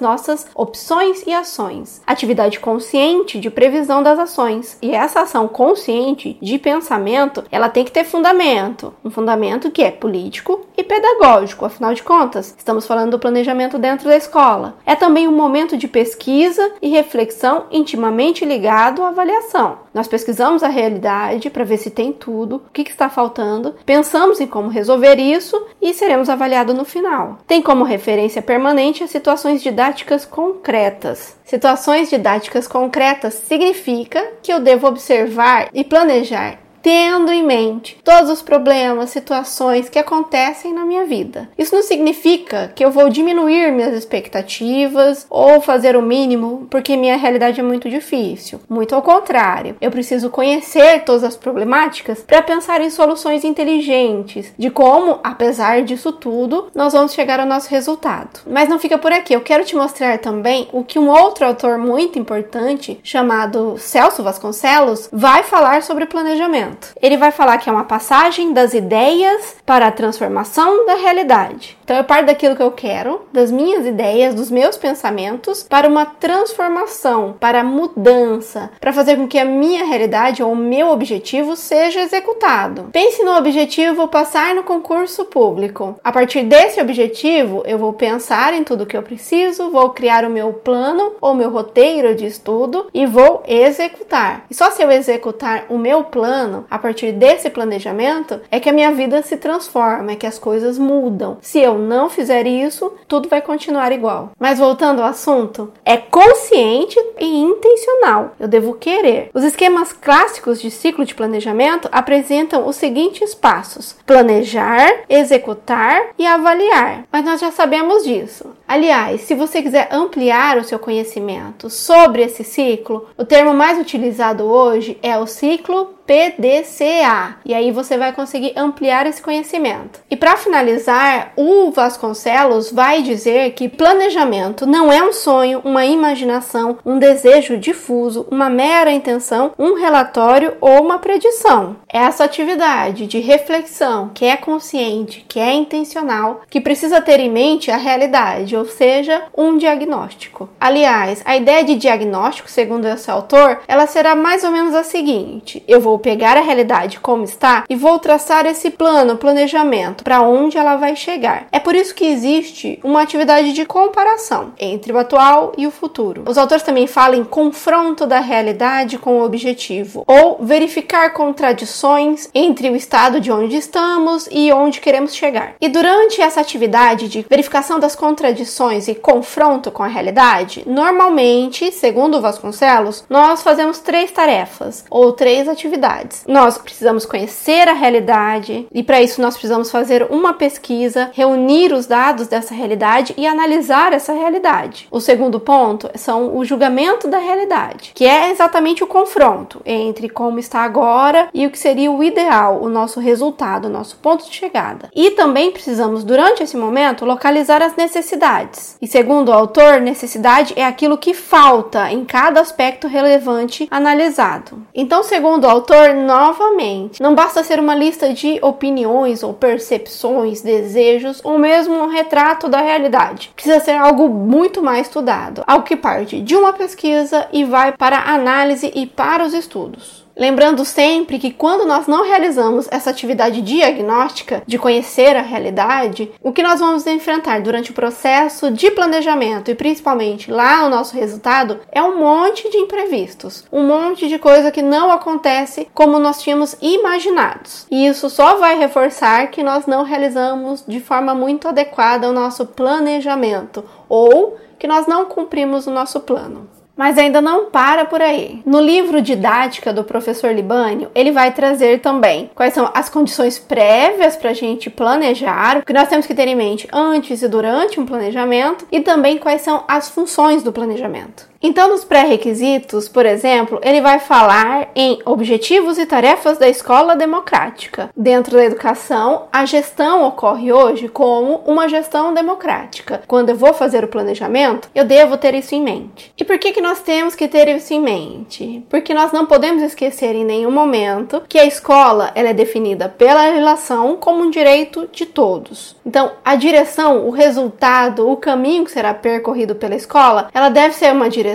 nossas 0.00 0.46
opções 0.54 1.22
e 1.26 1.32
ações. 1.32 2.02
Atividade 2.04 2.58
consciente 2.58 3.38
de 3.38 3.50
previsão 3.50 4.02
das 4.02 4.18
ações. 4.18 4.76
E 4.82 4.92
essa 4.92 5.20
ação 5.20 5.46
consciente 5.46 6.36
de 6.42 6.58
pensamento, 6.58 7.44
ela 7.52 7.68
tem 7.68 7.84
que 7.84 7.92
ter 7.92 8.04
fundamento, 8.04 8.92
um 9.04 9.10
fundamento 9.10 9.70
que 9.70 9.82
é 9.82 9.90
político 9.90 10.66
e 10.76 10.82
pedagógico. 10.82 11.64
Afinal 11.64 11.94
de 11.94 12.02
contas, 12.02 12.54
estamos 12.56 12.86
falando 12.86 13.12
do 13.12 13.18
planejamento 13.18 13.78
dentro 13.78 14.08
da 14.08 14.16
escola 14.16 14.47
escola. 14.48 14.76
É 14.86 14.94
também 14.94 15.28
um 15.28 15.36
momento 15.36 15.76
de 15.76 15.86
pesquisa 15.86 16.72
e 16.80 16.88
reflexão 16.88 17.66
intimamente 17.70 18.44
ligado 18.44 19.02
à 19.02 19.08
avaliação. 19.08 19.78
Nós 19.92 20.08
pesquisamos 20.08 20.62
a 20.62 20.68
realidade 20.68 21.50
para 21.50 21.64
ver 21.64 21.76
se 21.76 21.90
tem 21.90 22.12
tudo, 22.12 22.56
o 22.56 22.72
que, 22.72 22.84
que 22.84 22.90
está 22.90 23.10
faltando, 23.10 23.74
pensamos 23.84 24.40
em 24.40 24.46
como 24.46 24.68
resolver 24.68 25.16
isso 25.16 25.60
e 25.82 25.92
seremos 25.92 26.28
avaliados 26.28 26.74
no 26.74 26.84
final. 26.84 27.38
Tem 27.46 27.60
como 27.60 27.84
referência 27.84 28.40
permanente 28.40 29.04
as 29.04 29.10
situações 29.10 29.62
didáticas 29.62 30.24
concretas. 30.24 31.36
Situações 31.44 32.08
didáticas 32.08 32.66
concretas 32.66 33.34
significa 33.34 34.24
que 34.42 34.52
eu 34.52 34.60
devo 34.60 34.86
observar 34.86 35.68
e 35.74 35.84
planejar 35.84 36.58
tendo 36.82 37.32
em 37.32 37.42
mente 37.42 37.98
todos 38.04 38.30
os 38.30 38.42
problemas, 38.42 39.10
situações 39.10 39.88
que 39.88 39.98
acontecem 39.98 40.72
na 40.72 40.84
minha 40.84 41.04
vida. 41.04 41.48
Isso 41.56 41.74
não 41.74 41.82
significa 41.82 42.72
que 42.74 42.84
eu 42.84 42.90
vou 42.90 43.08
diminuir 43.08 43.72
minhas 43.72 43.94
expectativas 43.94 45.26
ou 45.28 45.60
fazer 45.60 45.96
o 45.96 46.02
mínimo 46.02 46.66
porque 46.70 46.96
minha 46.96 47.16
realidade 47.16 47.60
é 47.60 47.62
muito 47.62 47.88
difícil. 47.88 48.60
Muito 48.68 48.94
ao 48.94 49.02
contrário, 49.02 49.76
eu 49.80 49.90
preciso 49.90 50.30
conhecer 50.30 51.04
todas 51.04 51.24
as 51.24 51.36
problemáticas 51.36 52.22
para 52.22 52.42
pensar 52.42 52.80
em 52.80 52.90
soluções 52.90 53.44
inteligentes 53.44 54.52
de 54.56 54.70
como, 54.70 55.20
apesar 55.22 55.82
disso 55.82 56.12
tudo, 56.12 56.68
nós 56.74 56.92
vamos 56.92 57.12
chegar 57.12 57.40
ao 57.40 57.46
nosso 57.46 57.70
resultado. 57.70 58.40
Mas 58.46 58.68
não 58.68 58.78
fica 58.78 58.98
por 58.98 59.12
aqui, 59.12 59.34
eu 59.34 59.40
quero 59.40 59.64
te 59.64 59.76
mostrar 59.76 60.18
também 60.18 60.68
o 60.72 60.84
que 60.84 60.98
um 60.98 61.08
outro 61.08 61.46
autor 61.46 61.78
muito 61.78 62.18
importante 62.18 62.98
chamado 63.02 63.76
Celso 63.78 64.22
Vasconcelos 64.22 65.08
vai 65.12 65.42
falar 65.42 65.82
sobre 65.82 66.06
planejamento. 66.06 66.67
Ele 67.00 67.16
vai 67.16 67.30
falar 67.30 67.58
que 67.58 67.68
é 67.68 67.72
uma 67.72 67.84
passagem 67.84 68.52
das 68.52 68.74
ideias 68.74 69.56
para 69.64 69.86
a 69.86 69.92
transformação 69.92 70.86
da 70.86 70.94
realidade. 70.94 71.76
Então 71.84 71.96
eu 71.96 72.04
parto 72.04 72.26
daquilo 72.26 72.54
que 72.54 72.62
eu 72.62 72.70
quero, 72.70 73.22
das 73.32 73.50
minhas 73.50 73.86
ideias, 73.86 74.34
dos 74.34 74.50
meus 74.50 74.76
pensamentos, 74.76 75.62
para 75.62 75.88
uma 75.88 76.04
transformação, 76.04 77.34
para 77.38 77.64
mudança, 77.64 78.70
para 78.80 78.92
fazer 78.92 79.16
com 79.16 79.26
que 79.26 79.38
a 79.38 79.44
minha 79.44 79.84
realidade 79.84 80.42
ou 80.42 80.52
o 80.52 80.56
meu 80.56 80.88
objetivo 80.88 81.56
seja 81.56 82.00
executado. 82.00 82.90
Pense 82.92 83.22
no 83.22 83.36
objetivo 83.36 84.08
passar 84.08 84.54
no 84.54 84.62
concurso 84.62 85.24
público. 85.24 85.98
A 86.04 86.12
partir 86.12 86.42
desse 86.42 86.80
objetivo, 86.80 87.62
eu 87.66 87.78
vou 87.78 87.92
pensar 87.92 88.52
em 88.52 88.64
tudo 88.64 88.86
que 88.86 88.96
eu 88.96 89.02
preciso, 89.02 89.70
vou 89.70 89.90
criar 89.90 90.24
o 90.24 90.30
meu 90.30 90.52
plano 90.52 91.12
ou 91.20 91.34
meu 91.34 91.50
roteiro 91.50 92.14
de 92.14 92.26
estudo 92.26 92.88
e 92.92 93.06
vou 93.06 93.42
executar. 93.46 94.44
E 94.50 94.54
só 94.54 94.70
se 94.70 94.82
eu 94.82 94.90
executar 94.90 95.66
o 95.68 95.78
meu 95.78 96.04
plano, 96.04 96.57
a 96.70 96.78
partir 96.78 97.12
desse 97.12 97.50
planejamento, 97.50 98.40
é 98.50 98.60
que 98.60 98.68
a 98.68 98.72
minha 98.72 98.92
vida 98.92 99.22
se 99.22 99.36
transforma, 99.36 100.12
é 100.12 100.16
que 100.16 100.26
as 100.26 100.38
coisas 100.38 100.78
mudam. 100.78 101.38
Se 101.40 101.58
eu 101.58 101.78
não 101.78 102.08
fizer 102.08 102.46
isso, 102.46 102.92
tudo 103.06 103.28
vai 103.28 103.40
continuar 103.40 103.92
igual. 103.92 104.32
Mas 104.38 104.58
voltando 104.58 105.00
ao 105.00 105.08
assunto, 105.08 105.72
é 105.84 105.96
consciente 105.96 106.98
e 107.18 107.26
intencional. 107.26 108.32
Eu 108.38 108.48
devo 108.48 108.74
querer. 108.74 109.30
Os 109.34 109.44
esquemas 109.44 109.92
clássicos 109.92 110.60
de 110.60 110.70
ciclo 110.70 111.04
de 111.04 111.14
planejamento 111.14 111.88
apresentam 111.92 112.66
os 112.66 112.76
seguintes 112.76 113.34
passos: 113.34 113.96
planejar, 114.06 115.04
executar 115.08 116.08
e 116.18 116.26
avaliar. 116.26 117.04
Mas 117.10 117.24
nós 117.24 117.40
já 117.40 117.50
sabemos 117.50 118.04
disso. 118.04 118.50
Aliás, 118.66 119.22
se 119.22 119.34
você 119.34 119.62
quiser 119.62 119.88
ampliar 119.90 120.58
o 120.58 120.64
seu 120.64 120.78
conhecimento 120.78 121.70
sobre 121.70 122.22
esse 122.22 122.44
ciclo, 122.44 123.08
o 123.16 123.24
termo 123.24 123.54
mais 123.54 123.78
utilizado 123.78 124.44
hoje 124.44 124.98
é 125.02 125.16
o 125.16 125.26
ciclo 125.26 125.97
PDCA. 126.08 127.36
E 127.44 127.52
aí 127.52 127.70
você 127.70 127.98
vai 127.98 128.14
conseguir 128.14 128.54
ampliar 128.56 129.06
esse 129.06 129.20
conhecimento. 129.20 130.00
E 130.10 130.16
para 130.16 130.38
finalizar, 130.38 131.34
o 131.36 131.70
Vasconcelos 131.70 132.72
vai 132.72 133.02
dizer 133.02 133.52
que 133.52 133.68
planejamento 133.68 134.66
não 134.66 134.90
é 134.90 135.02
um 135.02 135.12
sonho, 135.12 135.60
uma 135.62 135.84
imaginação, 135.84 136.78
um 136.84 136.98
desejo 136.98 137.58
difuso, 137.58 138.26
uma 138.30 138.48
mera 138.48 138.90
intenção, 138.90 139.52
um 139.58 139.74
relatório 139.74 140.56
ou 140.62 140.82
uma 140.82 140.98
predição. 140.98 141.76
É 141.92 141.98
essa 141.98 142.24
atividade 142.24 143.06
de 143.06 143.18
reflexão 143.18 144.10
que 144.14 144.24
é 144.24 144.36
consciente, 144.36 145.26
que 145.28 145.38
é 145.38 145.52
intencional, 145.52 146.40
que 146.48 146.60
precisa 146.60 147.02
ter 147.02 147.20
em 147.20 147.30
mente 147.30 147.70
a 147.70 147.76
realidade, 147.76 148.56
ou 148.56 148.64
seja, 148.64 149.24
um 149.36 149.58
diagnóstico. 149.58 150.48
Aliás, 150.58 151.20
a 151.26 151.36
ideia 151.36 151.62
de 151.64 151.74
diagnóstico, 151.74 152.50
segundo 152.50 152.86
esse 152.86 153.10
autor, 153.10 153.60
ela 153.68 153.86
será 153.86 154.14
mais 154.14 154.42
ou 154.42 154.50
menos 154.50 154.74
a 154.74 154.82
seguinte: 154.82 155.62
eu 155.68 155.80
vou 155.80 155.97
vou 155.98 156.00
pegar 156.00 156.36
a 156.36 156.40
realidade 156.40 157.00
como 157.00 157.24
está 157.24 157.64
e 157.68 157.74
vou 157.74 157.98
traçar 157.98 158.46
esse 158.46 158.70
plano, 158.70 159.16
planejamento 159.16 160.04
para 160.04 160.22
onde 160.22 160.56
ela 160.56 160.76
vai 160.76 160.94
chegar. 160.94 161.48
É 161.50 161.58
por 161.58 161.74
isso 161.74 161.94
que 161.94 162.04
existe 162.04 162.78
uma 162.84 163.02
atividade 163.02 163.52
de 163.52 163.64
comparação 163.64 164.52
entre 164.60 164.92
o 164.92 164.98
atual 164.98 165.52
e 165.58 165.66
o 165.66 165.72
futuro. 165.72 166.22
Os 166.26 166.38
autores 166.38 166.62
também 166.62 166.86
falam 166.86 167.18
em 167.18 167.24
confronto 167.24 168.06
da 168.06 168.20
realidade 168.20 168.96
com 168.96 169.18
o 169.18 169.24
objetivo 169.24 170.04
ou 170.06 170.38
verificar 170.40 171.12
contradições 171.12 172.28
entre 172.32 172.70
o 172.70 172.76
estado 172.76 173.20
de 173.20 173.32
onde 173.32 173.56
estamos 173.56 174.28
e 174.30 174.52
onde 174.52 174.80
queremos 174.80 175.14
chegar. 175.14 175.54
E 175.60 175.68
durante 175.68 176.20
essa 176.20 176.40
atividade 176.40 177.08
de 177.08 177.26
verificação 177.28 177.80
das 177.80 177.96
contradições 177.96 178.86
e 178.86 178.94
confronto 178.94 179.72
com 179.72 179.82
a 179.82 179.88
realidade, 179.88 180.62
normalmente, 180.64 181.72
segundo 181.72 182.20
Vasconcelos, 182.20 183.04
nós 183.10 183.42
fazemos 183.42 183.80
três 183.80 184.12
tarefas 184.12 184.84
ou 184.88 185.12
três 185.12 185.48
atividades 185.48 185.87
realidades. 185.88 186.24
Nós 186.26 186.58
precisamos 186.58 187.06
conhecer 187.06 187.68
a 187.68 187.72
realidade 187.72 188.66
e 188.72 188.82
para 188.82 189.00
isso 189.00 189.20
nós 189.20 189.34
precisamos 189.34 189.70
fazer 189.70 190.06
uma 190.10 190.34
pesquisa, 190.34 191.10
reunir 191.12 191.72
os 191.72 191.86
dados 191.86 192.28
dessa 192.28 192.54
realidade 192.54 193.14
e 193.16 193.26
analisar 193.26 193.92
essa 193.92 194.12
realidade. 194.12 194.86
O 194.90 195.00
segundo 195.00 195.40
ponto 195.40 195.90
são 195.94 196.36
o 196.36 196.44
julgamento 196.44 197.08
da 197.08 197.18
realidade, 197.18 197.92
que 197.94 198.04
é 198.04 198.30
exatamente 198.30 198.84
o 198.84 198.86
confronto 198.86 199.60
entre 199.64 200.08
como 200.08 200.38
está 200.38 200.60
agora 200.60 201.28
e 201.32 201.46
o 201.46 201.50
que 201.50 201.58
seria 201.58 201.90
o 201.90 202.02
ideal, 202.02 202.60
o 202.62 202.68
nosso 202.68 203.00
resultado, 203.00 203.66
o 203.66 203.70
nosso 203.70 203.96
ponto 203.96 204.24
de 204.28 204.34
chegada. 204.34 204.90
E 204.94 205.12
também 205.12 205.50
precisamos 205.50 206.04
durante 206.04 206.42
esse 206.42 206.56
momento 206.56 207.04
localizar 207.04 207.62
as 207.62 207.76
necessidades. 207.76 208.76
E 208.80 208.86
segundo 208.86 209.30
o 209.30 209.32
autor, 209.32 209.80
necessidade 209.80 210.52
é 210.56 210.64
aquilo 210.64 210.98
que 210.98 211.14
falta 211.14 211.90
em 211.90 212.04
cada 212.04 212.40
aspecto 212.40 212.86
relevante 212.86 213.66
analisado. 213.70 214.66
Então, 214.74 215.02
segundo 215.02 215.44
o 215.44 215.48
autor, 215.48 215.77
novamente. 215.94 217.00
Não 217.02 217.14
basta 217.14 217.42
ser 217.42 217.58
uma 217.60 217.74
lista 217.74 218.12
de 218.12 218.38
opiniões 218.42 219.22
ou 219.22 219.32
percepções, 219.32 220.40
desejos 220.40 221.20
ou 221.24 221.38
mesmo 221.38 221.74
um 221.74 221.88
retrato 221.88 222.48
da 222.48 222.60
realidade. 222.60 223.30
Precisa 223.34 223.60
ser 223.60 223.76
algo 223.76 224.08
muito 224.08 224.62
mais 224.62 224.86
estudado, 224.86 225.44
algo 225.46 225.64
que 225.64 225.76
parte 225.76 226.20
de 226.20 226.36
uma 226.36 226.52
pesquisa 226.52 227.26
e 227.32 227.44
vai 227.44 227.72
para 227.72 227.98
a 227.98 228.14
análise 228.14 228.70
e 228.74 228.86
para 228.86 229.24
os 229.24 229.32
estudos. 229.32 230.07
Lembrando 230.18 230.64
sempre 230.64 231.16
que 231.16 231.30
quando 231.30 231.64
nós 231.64 231.86
não 231.86 232.04
realizamos 232.04 232.66
essa 232.72 232.90
atividade 232.90 233.40
diagnóstica 233.40 234.42
de 234.44 234.58
conhecer 234.58 235.14
a 235.14 235.22
realidade, 235.22 236.10
o 236.20 236.32
que 236.32 236.42
nós 236.42 236.58
vamos 236.58 236.84
enfrentar 236.88 237.40
durante 237.40 237.70
o 237.70 237.74
processo 237.74 238.50
de 238.50 238.68
planejamento 238.72 239.48
e 239.48 239.54
principalmente 239.54 240.28
lá 240.28 240.64
no 240.64 240.70
nosso 240.70 240.96
resultado 240.96 241.60
é 241.70 241.80
um 241.80 242.00
monte 242.00 242.50
de 242.50 242.56
imprevistos, 242.56 243.44
um 243.52 243.64
monte 243.64 244.08
de 244.08 244.18
coisa 244.18 244.50
que 244.50 244.60
não 244.60 244.90
acontece 244.90 245.68
como 245.72 246.00
nós 246.00 246.20
tínhamos 246.20 246.56
imaginados. 246.60 247.68
E 247.70 247.86
isso 247.86 248.10
só 248.10 248.38
vai 248.38 248.58
reforçar 248.58 249.28
que 249.28 249.44
nós 249.44 249.66
não 249.66 249.84
realizamos 249.84 250.64
de 250.66 250.80
forma 250.80 251.14
muito 251.14 251.46
adequada 251.46 252.08
o 252.08 252.12
nosso 252.12 252.44
planejamento 252.44 253.64
ou 253.88 254.36
que 254.58 254.66
nós 254.66 254.88
não 254.88 255.04
cumprimos 255.04 255.68
o 255.68 255.70
nosso 255.70 256.00
plano. 256.00 256.57
Mas 256.78 256.96
ainda 256.96 257.20
não 257.20 257.46
para 257.46 257.84
por 257.84 258.00
aí. 258.00 258.40
No 258.46 258.60
livro 258.60 259.02
Didática 259.02 259.72
do 259.72 259.82
professor 259.82 260.32
Libânio, 260.32 260.92
ele 260.94 261.10
vai 261.10 261.32
trazer 261.32 261.80
também 261.80 262.30
quais 262.36 262.54
são 262.54 262.70
as 262.72 262.88
condições 262.88 263.36
prévias 263.36 264.14
para 264.14 264.30
a 264.30 264.34
gente 264.34 264.70
planejar, 264.70 265.56
o 265.56 265.64
que 265.64 265.72
nós 265.72 265.88
temos 265.88 266.06
que 266.06 266.14
ter 266.14 266.28
em 266.28 266.36
mente 266.36 266.68
antes 266.72 267.20
e 267.20 267.26
durante 267.26 267.80
um 267.80 267.84
planejamento, 267.84 268.64
e 268.70 268.80
também 268.80 269.18
quais 269.18 269.40
são 269.40 269.64
as 269.66 269.90
funções 269.90 270.44
do 270.44 270.52
planejamento. 270.52 271.26
Então, 271.40 271.68
nos 271.68 271.84
pré-requisitos, 271.84 272.88
por 272.88 273.06
exemplo, 273.06 273.60
ele 273.62 273.80
vai 273.80 274.00
falar 274.00 274.70
em 274.74 274.98
objetivos 275.04 275.78
e 275.78 275.86
tarefas 275.86 276.36
da 276.36 276.48
escola 276.48 276.96
democrática. 276.96 277.90
Dentro 277.96 278.36
da 278.36 278.44
educação, 278.44 279.26
a 279.32 279.44
gestão 279.44 280.04
ocorre 280.04 280.52
hoje 280.52 280.88
como 280.88 281.36
uma 281.46 281.68
gestão 281.68 282.12
democrática. 282.12 283.02
Quando 283.06 283.30
eu 283.30 283.36
vou 283.36 283.54
fazer 283.54 283.84
o 283.84 283.88
planejamento, 283.88 284.68
eu 284.74 284.84
devo 284.84 285.16
ter 285.16 285.32
isso 285.34 285.54
em 285.54 285.62
mente. 285.62 286.12
E 286.18 286.24
por 286.24 286.38
que, 286.38 286.52
que 286.52 286.60
nós 286.60 286.80
temos 286.80 287.14
que 287.14 287.28
ter 287.28 287.46
isso 287.48 287.72
em 287.72 287.80
mente? 287.80 288.64
Porque 288.68 288.92
nós 288.92 289.12
não 289.12 289.24
podemos 289.24 289.62
esquecer 289.62 290.16
em 290.16 290.24
nenhum 290.24 290.50
momento 290.50 291.22
que 291.28 291.38
a 291.38 291.46
escola 291.46 292.10
ela 292.16 292.30
é 292.30 292.34
definida 292.34 292.88
pela 292.88 293.30
relação 293.30 293.96
como 293.96 294.24
um 294.24 294.30
direito 294.30 294.88
de 294.90 295.06
todos. 295.06 295.76
Então, 295.86 296.10
a 296.24 296.34
direção, 296.34 297.06
o 297.06 297.10
resultado, 297.10 298.10
o 298.10 298.16
caminho 298.16 298.64
que 298.64 298.72
será 298.72 298.92
percorrido 298.92 299.54
pela 299.54 299.76
escola, 299.76 300.28
ela 300.34 300.48
deve 300.48 300.74
ser 300.74 300.92
uma 300.92 301.08
direção 301.08 301.27